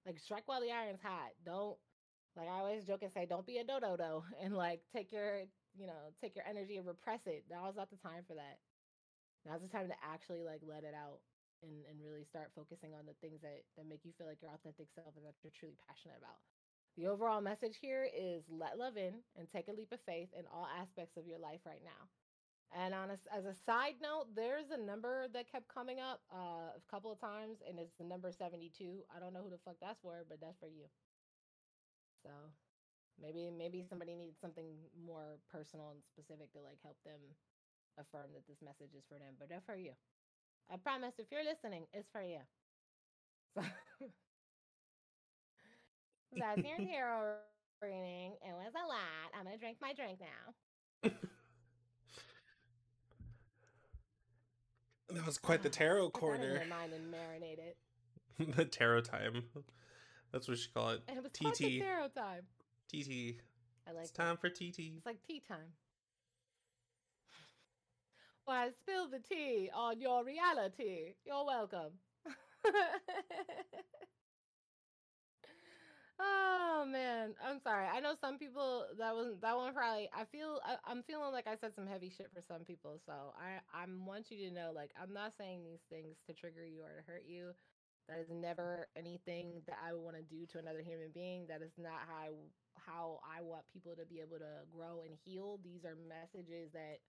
[0.05, 1.77] like strike while the iron's hot don't
[2.35, 5.43] like i always joke and say don't be a dodo do and like take your
[5.77, 8.59] you know take your energy and repress it now's not the time for that
[9.45, 11.19] now's the time to actually like let it out
[11.61, 14.51] and and really start focusing on the things that that make you feel like your
[14.51, 16.39] authentic self and that you're truly passionate about
[16.95, 20.45] the overall message here is let love in and take a leap of faith in
[20.53, 22.05] all aspects of your life right now.
[22.73, 26.73] And on a, as a side note, there's a number that kept coming up uh,
[26.77, 28.69] a couple of times, and it's the number 72.
[29.15, 30.85] I don't know who the fuck that's for, but that's for you.
[32.21, 32.29] So
[33.21, 37.21] maybe maybe somebody needs something more personal and specific to like help them
[37.97, 39.91] affirm that this message is for them, but that's for you.
[40.71, 42.39] I promise if you're listening, it's for you.
[43.55, 43.63] So
[46.39, 47.35] that's your tarot
[47.81, 48.33] reading.
[48.41, 49.29] It was a lot.
[49.37, 51.11] I'm gonna drink my drink now.
[55.09, 56.53] that was quite the tarot in corner.
[56.53, 57.77] your mind and marinate it.
[58.55, 59.43] the tarot time.
[60.31, 61.01] That's what she call it.
[61.07, 61.79] And it was TT.
[61.79, 62.41] tarot time.
[62.89, 63.35] TT.
[63.87, 64.23] I like It's that.
[64.23, 64.79] time for TT.
[64.97, 65.73] It's like tea time.
[68.45, 71.15] Why spill the tea on your reality?
[71.25, 71.93] You're welcome.
[76.19, 77.87] oh man, I'm sorry.
[77.87, 80.09] I know some people that wasn't that one probably.
[80.13, 82.99] I feel I, I'm feeling like I said some heavy shit for some people.
[83.05, 86.65] So I I want you to know like I'm not saying these things to trigger
[86.65, 87.53] you or to hurt you.
[88.09, 91.47] That is never anything that I would want to do to another human being.
[91.47, 92.29] That is not how I,
[92.75, 95.59] how I want people to be able to grow and heal.
[95.63, 96.99] These are messages that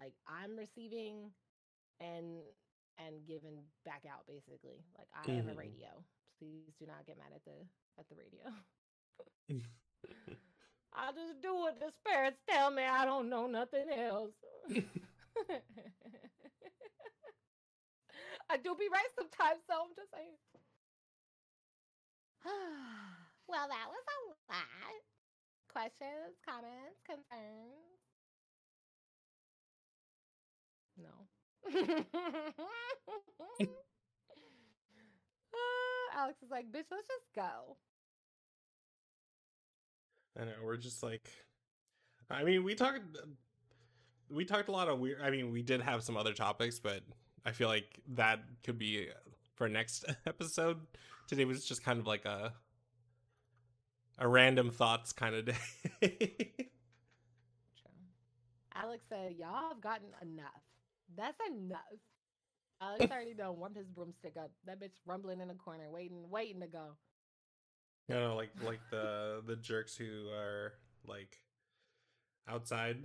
[0.00, 1.30] like I'm receiving
[2.00, 2.42] and
[2.98, 4.84] and given back out basically.
[4.98, 5.56] Like I have a Mhm.
[5.56, 6.04] radio.
[6.38, 7.66] Please do not get mad at the
[7.98, 8.52] at the radio.
[10.92, 12.82] I just do what the spirits tell me.
[12.84, 14.32] I don't know nothing else.
[18.50, 20.36] I do be right sometimes, so I'm just saying.
[23.46, 24.18] well, that was a
[24.52, 24.94] lot.
[25.72, 27.89] Questions, comments, concerns?
[31.00, 31.08] No.
[31.66, 32.02] Uh,
[36.16, 37.76] Alex is like, bitch, let's just go.
[40.38, 41.28] I know we're just like,
[42.30, 43.00] I mean, we talked,
[44.30, 45.20] we talked a lot of weird.
[45.22, 47.02] I mean, we did have some other topics, but
[47.44, 49.08] I feel like that could be
[49.54, 50.78] for next episode.
[51.26, 52.52] Today was just kind of like a
[54.18, 55.44] a random thoughts kind of
[56.00, 56.52] day.
[58.74, 60.69] Alex said, y'all have gotten enough.
[61.16, 61.80] That's enough.
[62.80, 64.50] Alex already done warmed his broomstick up.
[64.66, 66.96] That bitch rumbling in the corner, waiting, waiting to go.
[68.08, 70.72] you know, like like the the jerks who are
[71.06, 71.36] like
[72.48, 72.96] outside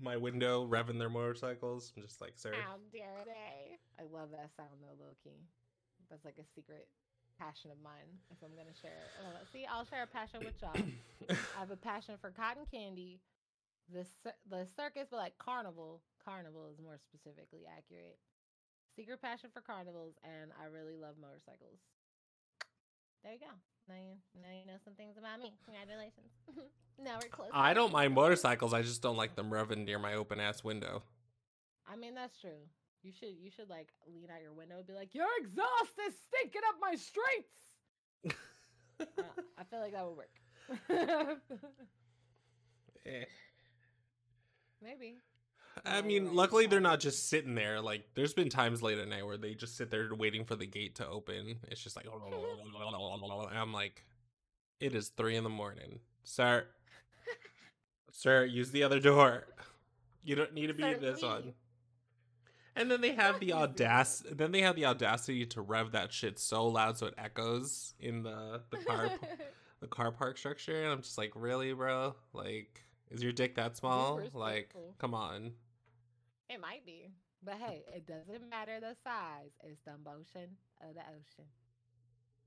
[0.00, 1.92] my window revving their motorcycles.
[1.96, 3.78] I'm just like, sir, How dare they?
[3.98, 5.44] I love that sound though, low key.
[6.10, 6.88] That's like a secret
[7.38, 8.18] passion of mine.
[8.30, 11.36] If I'm gonna share it, Uh, see, I'll share a passion with y'all.
[11.56, 13.20] I have a passion for cotton candy,
[13.92, 14.04] the
[14.48, 16.02] the circus, but like carnival.
[16.24, 18.18] Carnival is more specifically accurate.
[18.96, 21.80] Secret passion for carnivals, and I really love motorcycles.
[23.22, 23.54] There you go.
[23.88, 25.52] Now you now you know some things about me.
[25.64, 26.30] Congratulations.
[26.98, 27.50] now we're close.
[27.52, 28.72] I don't mind motorcycles.
[28.74, 31.02] I just don't like them revving near my open ass window.
[31.90, 32.68] I mean, that's true.
[33.02, 36.14] You should you should like lean out your window and be like, "Your exhaust is
[36.28, 37.54] stinking up my streets."
[39.00, 39.22] Uh,
[39.56, 40.34] I feel like that would work.
[43.06, 43.24] Eh.
[44.82, 45.16] Maybe.
[45.84, 47.80] I mean, luckily they're not just sitting there.
[47.80, 50.66] Like, there's been times late at night where they just sit there waiting for the
[50.66, 51.58] gate to open.
[51.68, 52.06] It's just like,
[53.52, 54.04] I'm like,
[54.80, 56.66] it is three in the morning, sir.
[58.12, 59.46] Sir, use the other door.
[60.22, 61.42] You don't need to be Sir, in this one.
[61.44, 61.54] leave.
[62.76, 64.34] And then they have the audacity.
[64.34, 68.22] Then they have the audacity to rev that shit so loud so it echoes in
[68.22, 69.10] the the car
[69.80, 70.82] the car park structure.
[70.82, 72.14] And I'm just like, really, bro?
[72.32, 74.20] Like, is your dick that small?
[74.34, 75.52] Like, come on.
[76.48, 77.10] it might be.
[77.42, 79.50] But hey, it doesn't matter the size.
[79.64, 81.46] It's the motion of the ocean.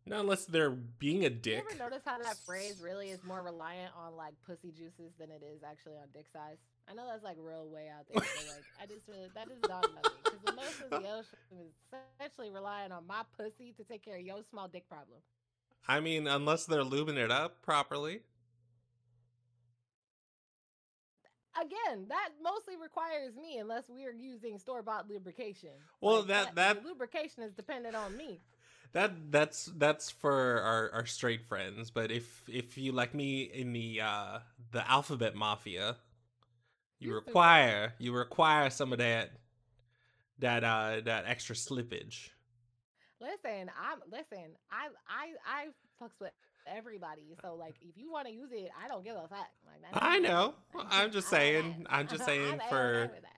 [0.06, 1.64] Not unless they're being a dick.
[1.69, 5.31] You ever notice how that phrase really is more reliant on like pussy juices than
[5.31, 6.57] it is actually on dick size?
[6.90, 9.61] I know that's like real way out there, but like I just really that just
[9.61, 11.72] dawned on me because the motion of the ocean is
[12.19, 15.19] essentially relying on my pussy to take care of your small dick problem.
[15.88, 18.22] I mean, unless they're lubing it up properly.
[21.61, 25.69] Again, that mostly requires me unless we are using store bought lubrication.
[26.01, 28.41] Well, Like, that- the that- lubrication is dependent on me.
[28.93, 31.89] That that's that's for our, our straight friends.
[31.89, 34.39] But if if you like me in the uh
[34.71, 35.95] the alphabet mafia,
[36.99, 39.31] you You require you require some of that
[40.38, 42.30] that uh that extra slippage.
[43.19, 44.51] Listen, I'm listen.
[44.71, 45.65] I I I
[45.99, 46.34] fucks with
[46.68, 47.35] everybody.
[47.41, 49.49] So like, if you want to use it, I don't give a fuck.
[49.65, 50.56] Like I know.
[50.90, 51.85] I'm just saying.
[51.90, 53.34] I'm just saying I'm for A-okay with that.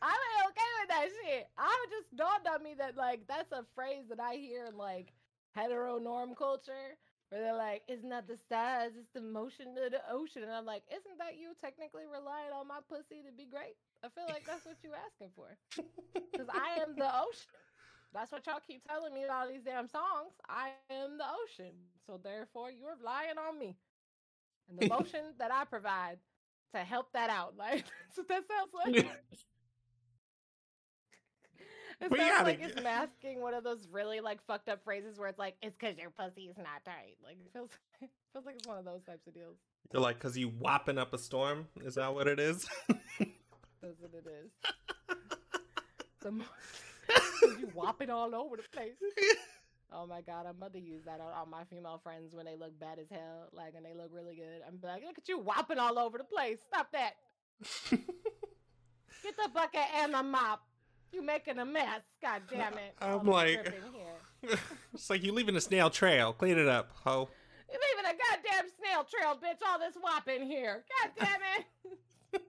[0.00, 0.12] I'm
[0.48, 1.48] okay with that shit.
[1.58, 5.12] I just dawned on me that like that's a phrase that I hear in like
[5.54, 6.96] hetero norm culture
[7.28, 10.52] where they're like, "It's not that the size, it's the motion of the ocean," and
[10.52, 14.24] I'm like, "Isn't that you technically relying on my pussy to be great?" I feel
[14.28, 15.58] like that's what you're asking for
[16.14, 17.50] because I am the ocean.
[18.14, 20.32] That's what y'all keep telling me in all these damn songs.
[20.48, 21.72] I am the ocean,
[22.06, 23.76] so therefore you're relying on me
[24.68, 26.18] and the motion that I provide
[26.74, 27.54] to help that out.
[27.58, 29.06] Like that's what that sounds like.
[32.00, 35.28] It sounds gotta like it's masking one of those really like fucked up phrases where
[35.28, 37.16] it's like it's because your pussy is not tight.
[37.24, 37.70] Like it feels
[38.00, 39.56] it feels like it's one of those types of deals.
[39.92, 41.66] You're like, cause you whopping up a storm.
[41.84, 42.64] Is that what it is?
[42.88, 44.50] That's what it is.
[46.20, 46.52] The mo- 'cause
[47.42, 48.94] you whop it all over the place.
[49.90, 52.56] Oh my god, I'm about to use that on, on my female friends when they
[52.56, 54.60] look bad as hell, like and they look really good.
[54.66, 56.58] I'm like, look at you whopping all over the place.
[56.66, 57.12] Stop that.
[57.90, 60.62] Get the bucket and the mop.
[61.10, 62.02] You making a mess.
[62.20, 62.94] God damn it.
[63.00, 63.74] I'm oh, All like- here.
[64.92, 66.34] it's like you leaving a snail trail.
[66.34, 67.30] Clean it up, ho.
[67.72, 69.66] You're leaving a goddamn snail trail, bitch.
[69.66, 70.84] All this whopping here.
[71.02, 72.42] God damn it.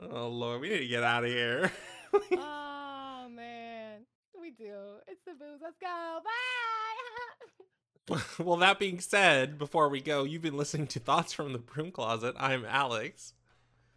[0.00, 1.70] Oh lord, we need to get out of here.
[2.32, 4.00] oh man.
[4.40, 4.74] We do.
[5.06, 5.60] It's the booze.
[5.62, 6.18] Let's go.
[6.24, 8.18] Bye.
[8.38, 11.90] well, that being said, before we go, you've been listening to Thoughts from the Broom
[11.90, 12.34] Closet.
[12.38, 13.34] I'm Alex,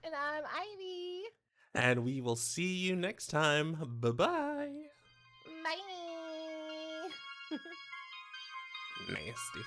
[0.03, 1.21] and I'm Ivy.
[1.73, 3.77] and we will see you next time.
[3.99, 4.67] Bye bye.
[5.63, 5.77] Bye.
[9.09, 9.61] Nasty.